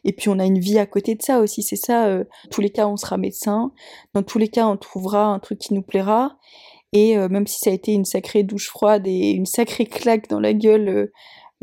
et 0.04 0.12
puis 0.12 0.28
on 0.28 0.38
a 0.38 0.44
une 0.44 0.58
vie 0.58 0.78
à 0.78 0.86
côté 0.86 1.14
de 1.14 1.22
ça 1.22 1.40
aussi. 1.40 1.62
C'est 1.62 1.76
ça. 1.76 2.18
dans 2.18 2.24
tous 2.50 2.60
les 2.60 2.70
cas, 2.70 2.86
on 2.86 2.96
sera 2.96 3.18
médecin. 3.18 3.72
Dans 4.14 4.22
tous 4.22 4.38
les 4.38 4.48
cas, 4.48 4.66
on 4.66 4.76
trouvera 4.76 5.26
un 5.26 5.38
truc 5.38 5.58
qui 5.58 5.74
nous 5.74 5.82
plaira. 5.82 6.38
Et 6.92 7.16
euh, 7.16 7.28
même 7.28 7.46
si 7.46 7.58
ça 7.58 7.70
a 7.70 7.72
été 7.72 7.92
une 7.92 8.04
sacrée 8.04 8.42
douche 8.42 8.68
froide 8.68 9.06
et 9.06 9.30
une 9.30 9.46
sacrée 9.46 9.86
claque 9.86 10.28
dans 10.28 10.40
la 10.40 10.52
gueule, 10.52 10.88
euh, 10.88 11.12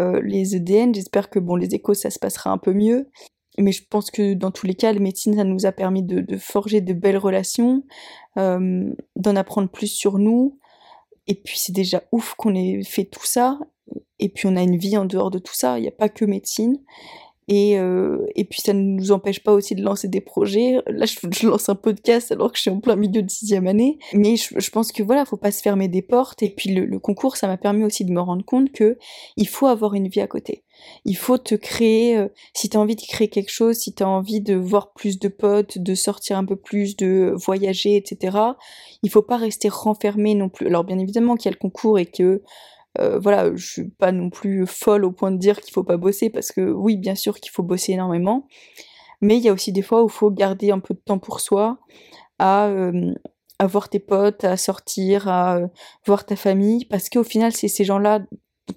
euh, 0.01 0.21
les 0.23 0.55
EDN, 0.55 0.93
j'espère 0.93 1.29
que 1.29 1.39
bon, 1.39 1.55
les 1.55 1.75
échos, 1.75 1.93
ça 1.93 2.09
se 2.09 2.19
passera 2.19 2.49
un 2.49 2.57
peu 2.57 2.73
mieux. 2.73 3.09
Mais 3.57 3.71
je 3.71 3.83
pense 3.87 4.09
que 4.09 4.33
dans 4.33 4.51
tous 4.51 4.65
les 4.65 4.73
cas, 4.73 4.93
la 4.93 4.99
médecine, 4.99 5.35
ça 5.35 5.43
nous 5.43 5.65
a 5.65 5.71
permis 5.71 6.01
de, 6.01 6.37
forger 6.37 6.81
de 6.81 6.93
belles 6.93 7.17
relations, 7.17 7.83
d'en 8.37 9.35
apprendre 9.35 9.67
plus 9.69 9.87
sur 9.87 10.17
nous. 10.17 10.57
Et 11.27 11.35
puis 11.35 11.57
c'est 11.59 11.73
déjà 11.73 12.01
ouf 12.13 12.35
qu'on 12.35 12.55
ait 12.55 12.81
fait 12.83 13.03
tout 13.03 13.25
ça. 13.25 13.59
Et 14.19 14.29
puis 14.29 14.47
on 14.47 14.55
a 14.55 14.61
une 14.61 14.77
vie 14.77 14.97
en 14.97 15.05
dehors 15.05 15.31
de 15.31 15.39
tout 15.39 15.53
ça. 15.53 15.79
Il 15.79 15.83
n'y 15.83 15.87
a 15.87 15.91
pas 15.91 16.09
que 16.09 16.25
médecine. 16.25 16.79
Et, 17.51 17.79
euh, 17.79 18.27
et 18.35 18.45
puis 18.45 18.61
ça 18.61 18.73
ne 18.73 18.79
nous 18.79 19.11
empêche 19.11 19.41
pas 19.41 19.53
aussi 19.53 19.73
de 19.73 19.81
lancer 19.81 20.07
des 20.07 20.21
projets. 20.21 20.83
Là, 20.85 21.07
je, 21.07 21.47
lance 21.47 21.67
un 21.67 21.73
podcast 21.73 22.31
alors 22.31 22.51
que 22.51 22.57
je 22.57 22.61
suis 22.61 22.69
en 22.69 22.79
plein 22.79 22.95
milieu 22.95 23.23
de 23.23 23.29
sixième 23.29 23.65
année. 23.65 23.97
Mais 24.13 24.35
je, 24.35 24.69
pense 24.69 24.91
que 24.91 25.01
voilà, 25.01 25.25
faut 25.25 25.35
pas 25.35 25.51
se 25.51 25.63
fermer 25.63 25.87
des 25.87 26.03
portes. 26.03 26.43
Et 26.43 26.51
puis 26.51 26.69
le, 26.75 26.99
concours, 26.99 27.37
ça 27.37 27.47
m'a 27.47 27.57
permis 27.57 27.83
aussi 27.83 28.05
de 28.05 28.11
me 28.11 28.21
rendre 28.21 28.45
compte 28.45 28.71
que 28.71 28.99
il 29.35 29.47
faut 29.47 29.65
avoir 29.65 29.95
une 29.95 30.09
vie 30.09 30.21
à 30.21 30.27
côté. 30.27 30.63
Il 31.05 31.17
faut 31.17 31.39
te 31.39 31.55
créer, 31.55 32.17
euh, 32.17 32.27
si 32.53 32.69
tu 32.69 32.77
as 32.77 32.79
envie 32.79 32.95
de 32.95 33.01
créer 33.01 33.29
quelque 33.29 33.51
chose, 33.51 33.77
si 33.77 33.95
tu 33.95 34.03
as 34.03 34.07
envie 34.07 34.41
de 34.41 34.53
voir 34.53 34.93
plus 34.93 35.17
de 35.17 35.27
potes, 35.27 35.79
de 35.79 35.95
sortir 35.95 36.37
un 36.37 36.45
peu 36.45 36.55
plus, 36.55 36.95
de 36.97 37.33
voyager, 37.35 37.95
etc. 37.95 38.37
Il 39.01 39.09
faut 39.09 39.23
pas 39.23 39.37
rester 39.37 39.69
renfermé 39.69 40.35
non 40.35 40.49
plus. 40.49 40.67
Alors 40.67 40.83
bien 40.83 40.99
évidemment 40.99 41.35
qu'il 41.35 41.49
y 41.49 41.53
a 41.53 41.57
le 41.57 41.59
concours 41.59 41.97
et 41.97 42.05
que 42.05 42.43
euh, 42.97 43.19
voilà, 43.19 43.55
je 43.55 43.65
suis 43.65 43.89
pas 43.89 44.11
non 44.11 44.29
plus 44.29 44.65
folle 44.65 45.05
au 45.05 45.11
point 45.11 45.31
de 45.31 45.37
dire 45.37 45.61
qu'il 45.61 45.73
faut 45.73 45.83
pas 45.83 45.97
bosser 45.97 46.29
parce 46.29 46.51
que 46.51 46.61
oui, 46.61 46.97
bien 46.97 47.15
sûr 47.15 47.39
qu'il 47.39 47.51
faut 47.51 47.63
bosser 47.63 47.93
énormément, 47.93 48.47
mais 49.21 49.37
il 49.37 49.43
y 49.43 49.49
a 49.49 49.53
aussi 49.53 49.71
des 49.71 49.81
fois 49.81 50.03
où 50.03 50.07
il 50.07 50.11
faut 50.11 50.31
garder 50.31 50.71
un 50.71 50.79
peu 50.79 50.93
de 50.93 50.99
temps 50.99 51.19
pour 51.19 51.39
soi, 51.39 51.79
à, 52.39 52.67
euh, 52.67 53.13
voir 53.61 53.89
tes 53.89 53.99
potes, 53.99 54.43
à 54.43 54.57
sortir, 54.57 55.27
à 55.27 55.57
euh, 55.57 55.67
voir 56.05 56.25
ta 56.25 56.35
famille, 56.35 56.85
parce 56.85 57.09
qu'au 57.09 57.23
final, 57.23 57.51
c'est 57.53 57.67
ces 57.67 57.83
gens-là, 57.83 58.21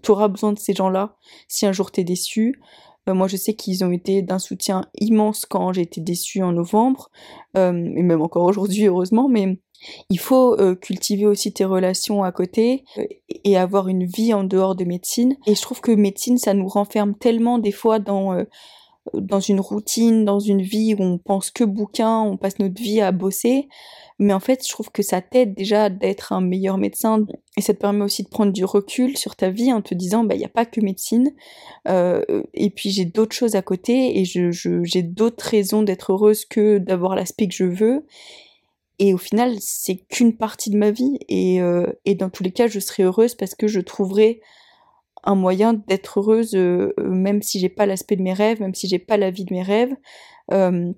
tu 0.03 0.11
auras 0.11 0.29
besoin 0.29 0.53
de 0.53 0.59
ces 0.59 0.75
gens-là 0.75 1.17
si 1.49 1.67
un 1.67 1.73
jour 1.73 1.91
t'es 1.91 2.05
déçu. 2.05 2.61
Moi, 3.07 3.29
je 3.29 3.37
sais 3.37 3.55
qu'ils 3.55 3.85
ont 3.85 3.91
été 3.91 4.23
d'un 4.23 4.39
soutien 4.39 4.83
immense 5.01 5.45
quand 5.47 5.73
j'ai 5.73 5.83
été 5.83 6.01
déçue 6.01 6.43
en 6.43 6.53
novembre, 6.53 7.11
et 7.55 7.71
même 7.71 8.23
encore 8.23 8.45
aujourd'hui, 8.45 8.87
heureusement, 8.87 9.29
mais 9.29 9.59
il 10.09 10.19
faut 10.19 10.59
euh, 10.59 10.75
cultiver 10.75 11.27
aussi 11.27 11.53
tes 11.53 11.65
relations 11.65 12.23
à 12.23 12.33
côté 12.33 12.85
euh, 12.99 13.05
et 13.45 13.57
avoir 13.57 13.89
une 13.89 14.05
vie 14.05 14.35
en 14.35 14.45
dehors 14.45 14.75
de 14.75 14.85
médecine. 14.85 15.37
Et 15.47 15.55
je 15.55 15.63
trouve 15.63 15.81
que 15.81 15.93
médecine, 15.93 16.39
ça 16.39 16.55
nous 16.55 16.69
renferme 16.69 17.15
tellement 17.15 17.59
des 17.59 17.73
fois 17.73 17.99
dans 17.99 18.33
euh, 18.33 18.45
dans 19.15 19.41
une 19.41 19.61
routine, 19.61 20.25
dans 20.25 20.39
une 20.39 20.63
vie 20.63 20.95
où 20.95 21.03
on 21.03 21.19
pense 21.19 21.51
que 21.51 21.65
bouquin, 21.65 22.21
on 22.21 22.37
passe 22.37 22.59
notre 22.59 22.81
vie 22.81 23.01
à 23.01 23.13
bosser. 23.13 23.69
Mais 24.19 24.33
en 24.33 24.41
fait, 24.41 24.65
je 24.65 24.73
trouve 24.73 24.91
que 24.91 25.03
ça 25.03 25.21
t'aide 25.21 25.55
déjà 25.55 25.91
d'être 25.91 26.33
un 26.33 26.41
meilleur 26.41 26.79
médecin 26.79 27.27
et 27.57 27.61
ça 27.61 27.75
te 27.75 27.79
permet 27.79 28.05
aussi 28.05 28.23
de 28.23 28.29
prendre 28.29 28.53
du 28.53 28.65
recul 28.65 29.17
sur 29.17 29.35
ta 29.35 29.51
vie 29.51 29.73
en 29.73 29.83
te 29.83 29.95
disant, 29.95 30.23
bah, 30.23 30.35
il 30.35 30.39
n'y 30.39 30.45
a 30.45 30.49
pas 30.49 30.67
que 30.67 30.81
médecine. 30.81 31.33
et 31.89 32.71
puis, 32.71 32.91
j'ai 32.91 33.05
d'autres 33.05 33.35
choses 33.35 33.57
à 33.57 33.63
côté 33.63 34.21
et 34.21 34.25
je, 34.25 34.51
j'ai 34.85 35.03
d'autres 35.03 35.45
raisons 35.45 35.83
d'être 35.83 36.13
heureuse 36.13 36.45
que 36.45 36.79
d'avoir 36.79 37.17
l'aspect 37.17 37.49
que 37.49 37.55
je 37.55 37.65
veux. 37.65 38.07
Et 38.99 39.15
au 39.15 39.19
final, 39.19 39.57
c'est 39.59 39.97
qu'une 39.97 40.37
partie 40.37 40.71
de 40.71 40.77
ma 40.77 40.93
vie. 40.93 41.19
Et, 41.29 41.61
euh, 41.61 41.87
et, 42.05 42.15
dans 42.15 42.31
tous 42.31 42.45
les 42.45 42.53
cas, 42.53 42.69
je 42.69 42.79
serai 42.79 43.03
heureuse 43.03 43.35
parce 43.35 43.57
que 43.57 43.67
je 43.67 43.81
trouverai 43.81 44.41
un 45.25 45.35
moyen 45.35 45.75
d'être 45.75 46.19
heureuse, 46.19 46.55
euh, 46.55 46.93
même 46.99 47.43
si 47.43 47.59
j'ai 47.59 47.69
pas 47.69 47.87
l'aspect 47.87 48.17
de 48.17 48.23
mes 48.23 48.33
rêves, 48.33 48.61
même 48.61 48.75
si 48.75 48.89
j'ai 48.89 48.99
pas 48.99 49.17
la 49.17 49.31
vie 49.31 49.45
de 49.45 49.55
mes 49.55 49.63
rêves. 49.63 49.95
Euh, 50.53 50.93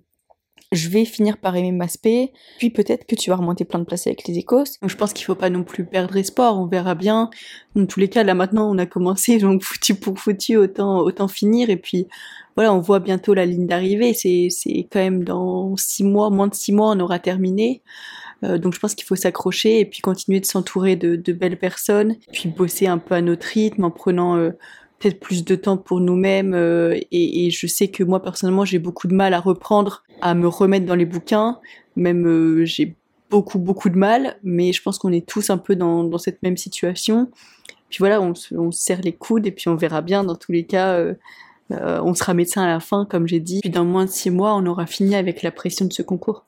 je 0.73 0.89
vais 0.89 1.05
finir 1.05 1.39
par 1.39 1.55
aimer 1.57 1.73
m'aspect, 1.73 2.33
puis 2.59 2.71
peut-être 2.71 3.07
que 3.07 3.15
tu 3.15 3.31
vas 3.31 3.37
remonter 3.37 3.65
plein 3.65 3.79
de 3.79 3.85
places 3.85 4.07
avec 4.07 4.27
les 4.27 4.39
écos. 4.39 4.65
Donc 4.83 4.91
je 4.91 4.97
pense 4.97 5.13
qu'il 5.13 5.25
faut 5.25 5.35
pas 5.35 5.51
non 5.51 5.63
plus 5.63 5.85
perdre 5.85 6.17
espoir, 6.17 6.59
on 6.59 6.67
verra 6.67 6.95
bien. 6.95 7.31
Dans 7.77 7.87
tous 7.87 8.01
les 8.01 8.09
cas, 8.09 8.25
là 8.25 8.35
maintenant 8.35 8.71
on 8.71 8.79
a 8.79 8.87
commencé, 8.87 9.39
donc 9.41 9.63
foutu 9.63 9.95
pour 9.95 10.19
foutu, 10.19 10.57
autant, 10.57 10.99
autant 10.99 11.29
finir, 11.29 11.71
et 11.71 11.77
puis 11.77 12.09
voilà, 12.57 12.73
on 12.73 12.81
voit 12.81 13.01
bientôt 13.01 13.35
la 13.35 13.47
ligne 13.47 13.67
d'arrivée. 13.67 14.15
C'est, 14.15 14.49
c'est 14.51 14.87
quand 14.91 15.01
même 15.01 15.25
dans 15.25 15.77
six 15.77 16.05
mois, 16.05 16.31
moins 16.31 16.49
de 16.49 16.55
six 16.55 16.73
mois, 16.73 16.91
on 16.91 17.01
aura 17.01 17.19
terminé. 17.19 17.83
Euh, 18.45 18.59
donc 18.59 18.75
je 18.75 18.81
pense 18.81 18.95
qu'il 18.95 19.07
faut 19.07 19.17
s'accrocher 19.17 19.81
et 19.81 19.85
puis 19.85 20.01
continuer 20.01 20.41
de 20.41 20.47
s'entourer 20.47 20.97
de, 20.97 21.33
belles 21.33 21.59
personnes, 21.59 22.17
puis 22.33 22.49
bosser 22.49 22.87
un 22.87 22.99
peu 22.99 23.15
à 23.15 23.21
notre 23.21 23.47
rythme 23.47 23.85
en 23.85 23.91
prenant 23.91 24.37
euh, 24.37 24.51
peut-être 24.99 25.21
plus 25.21 25.45
de 25.45 25.55
temps 25.55 25.77
pour 25.77 26.01
nous-mêmes. 26.01 26.55
Euh, 26.55 26.99
et, 27.11 27.51
je 27.51 27.67
sais 27.67 27.89
que 27.89 28.05
moi 28.05 28.23
personnellement 28.23 28.65
j'ai 28.65 28.79
beaucoup 28.79 29.09
de 29.09 29.15
mal 29.15 29.35
à 29.35 29.41
reprendre, 29.41 30.03
à 30.21 30.35
me 30.35 30.47
remettre 30.47 30.87
dans 30.87 30.95
les 30.95 31.07
bouquins. 31.07 31.59
Même 31.97 32.65
j'ai 32.65 32.97
beaucoup 33.31 33.59
beaucoup 33.59 33.89
de 33.89 33.97
mal, 33.97 34.37
mais 34.43 34.73
je 34.73 34.83
pense 34.83 34.99
qu'on 34.99 35.13
est 35.13 35.27
tous 35.27 35.51
un 35.51 35.59
peu 35.59 35.77
dans, 35.77 36.19
cette 36.19 36.43
même 36.43 36.57
situation. 36.57 37.31
Puis 37.89 37.99
voilà, 38.01 38.21
on 38.21 38.35
se, 38.35 38.55
serre 38.73 39.01
les 39.03 39.13
coudes 39.13 39.47
et 39.47 39.53
puis 39.53 39.69
on 39.69 39.77
verra 39.77 40.03
bien 40.03 40.25
dans 40.25 40.35
tous 40.35 40.53
les 40.53 40.65
cas. 40.65 41.01
On 41.71 42.15
sera 42.15 42.35
médecin 42.35 42.63
à 42.63 42.67
la 42.67 42.81
fin, 42.81 43.07
comme 43.09 43.27
j'ai 43.27 43.41
dit. 43.41 43.61
Puis 43.61 43.71
dans 43.71 43.85
moins 43.85 44.05
de 44.05 44.11
six 44.11 44.31
mois, 44.31 44.55
on 44.55 44.67
aura 44.67 44.87
fini 44.87 45.15
avec 45.15 45.43
la 45.43 45.51
pression 45.51 45.87
de 45.87 45.93
ce 45.93 46.03
concours. 46.03 46.45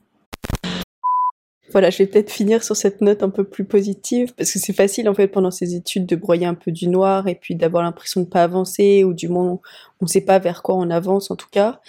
Voilà, 1.77 1.91
je 1.91 1.99
vais 1.99 2.07
peut-être 2.07 2.31
finir 2.31 2.65
sur 2.65 2.75
cette 2.75 3.03
note 3.03 3.23
un 3.23 3.29
peu 3.29 3.45
plus 3.45 3.67
positive, 3.67 4.33
parce 4.35 4.51
que 4.51 4.59
c'est 4.59 4.73
facile 4.73 5.11
en 5.11 5.15
fait 5.15 5.29
pendant 5.29 5.51
ces 5.51 5.75
études 5.75 6.07
de 6.07 6.17
broyer 6.17 6.47
un 6.47 6.55
peu 6.55 6.73
du 6.73 6.89
noir 6.89 7.29
et 7.29 7.35
puis 7.35 7.55
d'avoir 7.55 7.83
l'impression 7.83 8.23
de 8.23 8.27
pas 8.27 8.45
avancer, 8.45 9.05
ou 9.05 9.13
du 9.13 9.29
moins 9.29 9.61
on 10.01 10.05
ne 10.07 10.07
sait 10.07 10.23
pas 10.23 10.39
vers 10.39 10.63
quoi 10.63 10.75
on 10.77 10.89
avance 10.89 11.31
en 11.31 11.37
tout 11.37 11.51
cas. 11.51 11.83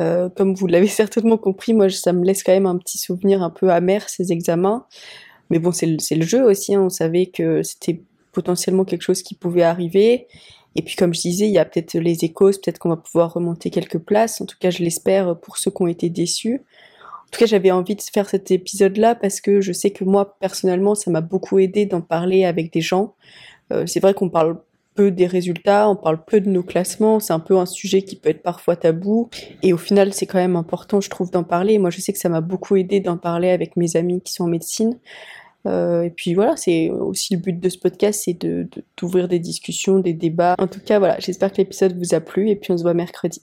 Euh, 0.00 0.30
comme 0.30 0.54
vous 0.54 0.66
l'avez 0.66 0.86
certainement 0.86 1.36
compris, 1.36 1.74
moi 1.74 1.90
ça 1.90 2.14
me 2.14 2.24
laisse 2.24 2.42
quand 2.42 2.52
même 2.52 2.64
un 2.64 2.78
petit 2.78 2.96
souvenir 2.96 3.42
un 3.42 3.50
peu 3.50 3.70
amer 3.70 4.08
ces 4.08 4.32
examens. 4.32 4.86
Mais 5.50 5.58
bon, 5.58 5.70
c'est 5.70 5.84
le, 5.84 6.24
jeu 6.24 6.42
aussi, 6.42 6.74
hein. 6.74 6.84
on 6.84 6.88
savait 6.88 7.26
que 7.26 7.62
c'était 7.62 8.00
potentiellement 8.32 8.86
quelque 8.86 9.02
chose 9.02 9.20
qui 9.20 9.34
pouvait 9.34 9.64
arriver. 9.64 10.28
Et 10.76 10.80
puis 10.80 10.96
comme 10.96 11.12
je 11.12 11.20
disais, 11.20 11.46
il 11.46 11.52
y 11.52 11.58
a 11.58 11.66
peut-être 11.66 11.92
les 11.98 12.24
échos, 12.24 12.52
peut-être 12.52 12.78
qu'on 12.78 12.88
va 12.88 12.96
pouvoir 12.96 13.34
remonter 13.34 13.68
quelques 13.68 13.98
places. 13.98 14.40
En 14.40 14.46
tout 14.46 14.56
cas, 14.58 14.70
je 14.70 14.82
l'espère 14.82 15.38
pour 15.38 15.58
ceux 15.58 15.70
qui 15.70 15.82
ont 15.82 15.88
été 15.88 16.08
déçus. 16.08 16.62
Tout 17.36 17.40
cas, 17.40 17.46
j'avais 17.48 17.70
envie 17.70 17.94
de 17.94 18.00
faire 18.00 18.30
cet 18.30 18.50
épisode-là 18.50 19.14
parce 19.14 19.42
que 19.42 19.60
je 19.60 19.70
sais 19.70 19.90
que 19.90 20.04
moi, 20.04 20.38
personnellement, 20.40 20.94
ça 20.94 21.10
m'a 21.10 21.20
beaucoup 21.20 21.58
aidé 21.58 21.84
d'en 21.84 22.00
parler 22.00 22.46
avec 22.46 22.72
des 22.72 22.80
gens. 22.80 23.14
Euh, 23.74 23.84
c'est 23.84 24.00
vrai 24.00 24.14
qu'on 24.14 24.30
parle 24.30 24.62
peu 24.94 25.10
des 25.10 25.26
résultats, 25.26 25.86
on 25.90 25.96
parle 25.96 26.24
peu 26.24 26.40
de 26.40 26.48
nos 26.48 26.62
classements, 26.62 27.20
c'est 27.20 27.34
un 27.34 27.38
peu 27.38 27.58
un 27.58 27.66
sujet 27.66 28.00
qui 28.00 28.16
peut 28.16 28.30
être 28.30 28.42
parfois 28.42 28.74
tabou. 28.74 29.28
Et 29.62 29.74
au 29.74 29.76
final, 29.76 30.14
c'est 30.14 30.24
quand 30.24 30.38
même 30.38 30.56
important, 30.56 31.02
je 31.02 31.10
trouve, 31.10 31.30
d'en 31.30 31.44
parler. 31.44 31.76
Moi, 31.76 31.90
je 31.90 32.00
sais 32.00 32.14
que 32.14 32.18
ça 32.18 32.30
m'a 32.30 32.40
beaucoup 32.40 32.74
aidé 32.74 33.00
d'en 33.00 33.18
parler 33.18 33.50
avec 33.50 33.76
mes 33.76 33.96
amis 33.96 34.22
qui 34.22 34.32
sont 34.32 34.44
en 34.44 34.48
médecine. 34.48 34.98
Euh, 35.66 36.04
et 36.04 36.10
puis 36.10 36.32
voilà, 36.32 36.56
c'est 36.56 36.88
aussi 36.88 37.34
le 37.34 37.42
but 37.42 37.60
de 37.60 37.68
ce 37.68 37.76
podcast, 37.76 38.22
c'est 38.24 38.38
d'ouvrir 38.96 39.28
des 39.28 39.40
discussions, 39.40 39.98
des 39.98 40.14
débats. 40.14 40.54
En 40.56 40.68
tout 40.68 40.80
cas, 40.80 40.98
voilà, 40.98 41.18
j'espère 41.18 41.52
que 41.52 41.58
l'épisode 41.58 41.98
vous 41.98 42.14
a 42.14 42.20
plu 42.20 42.48
et 42.48 42.56
puis 42.56 42.72
on 42.72 42.78
se 42.78 42.82
voit 42.82 42.94
mercredi. 42.94 43.42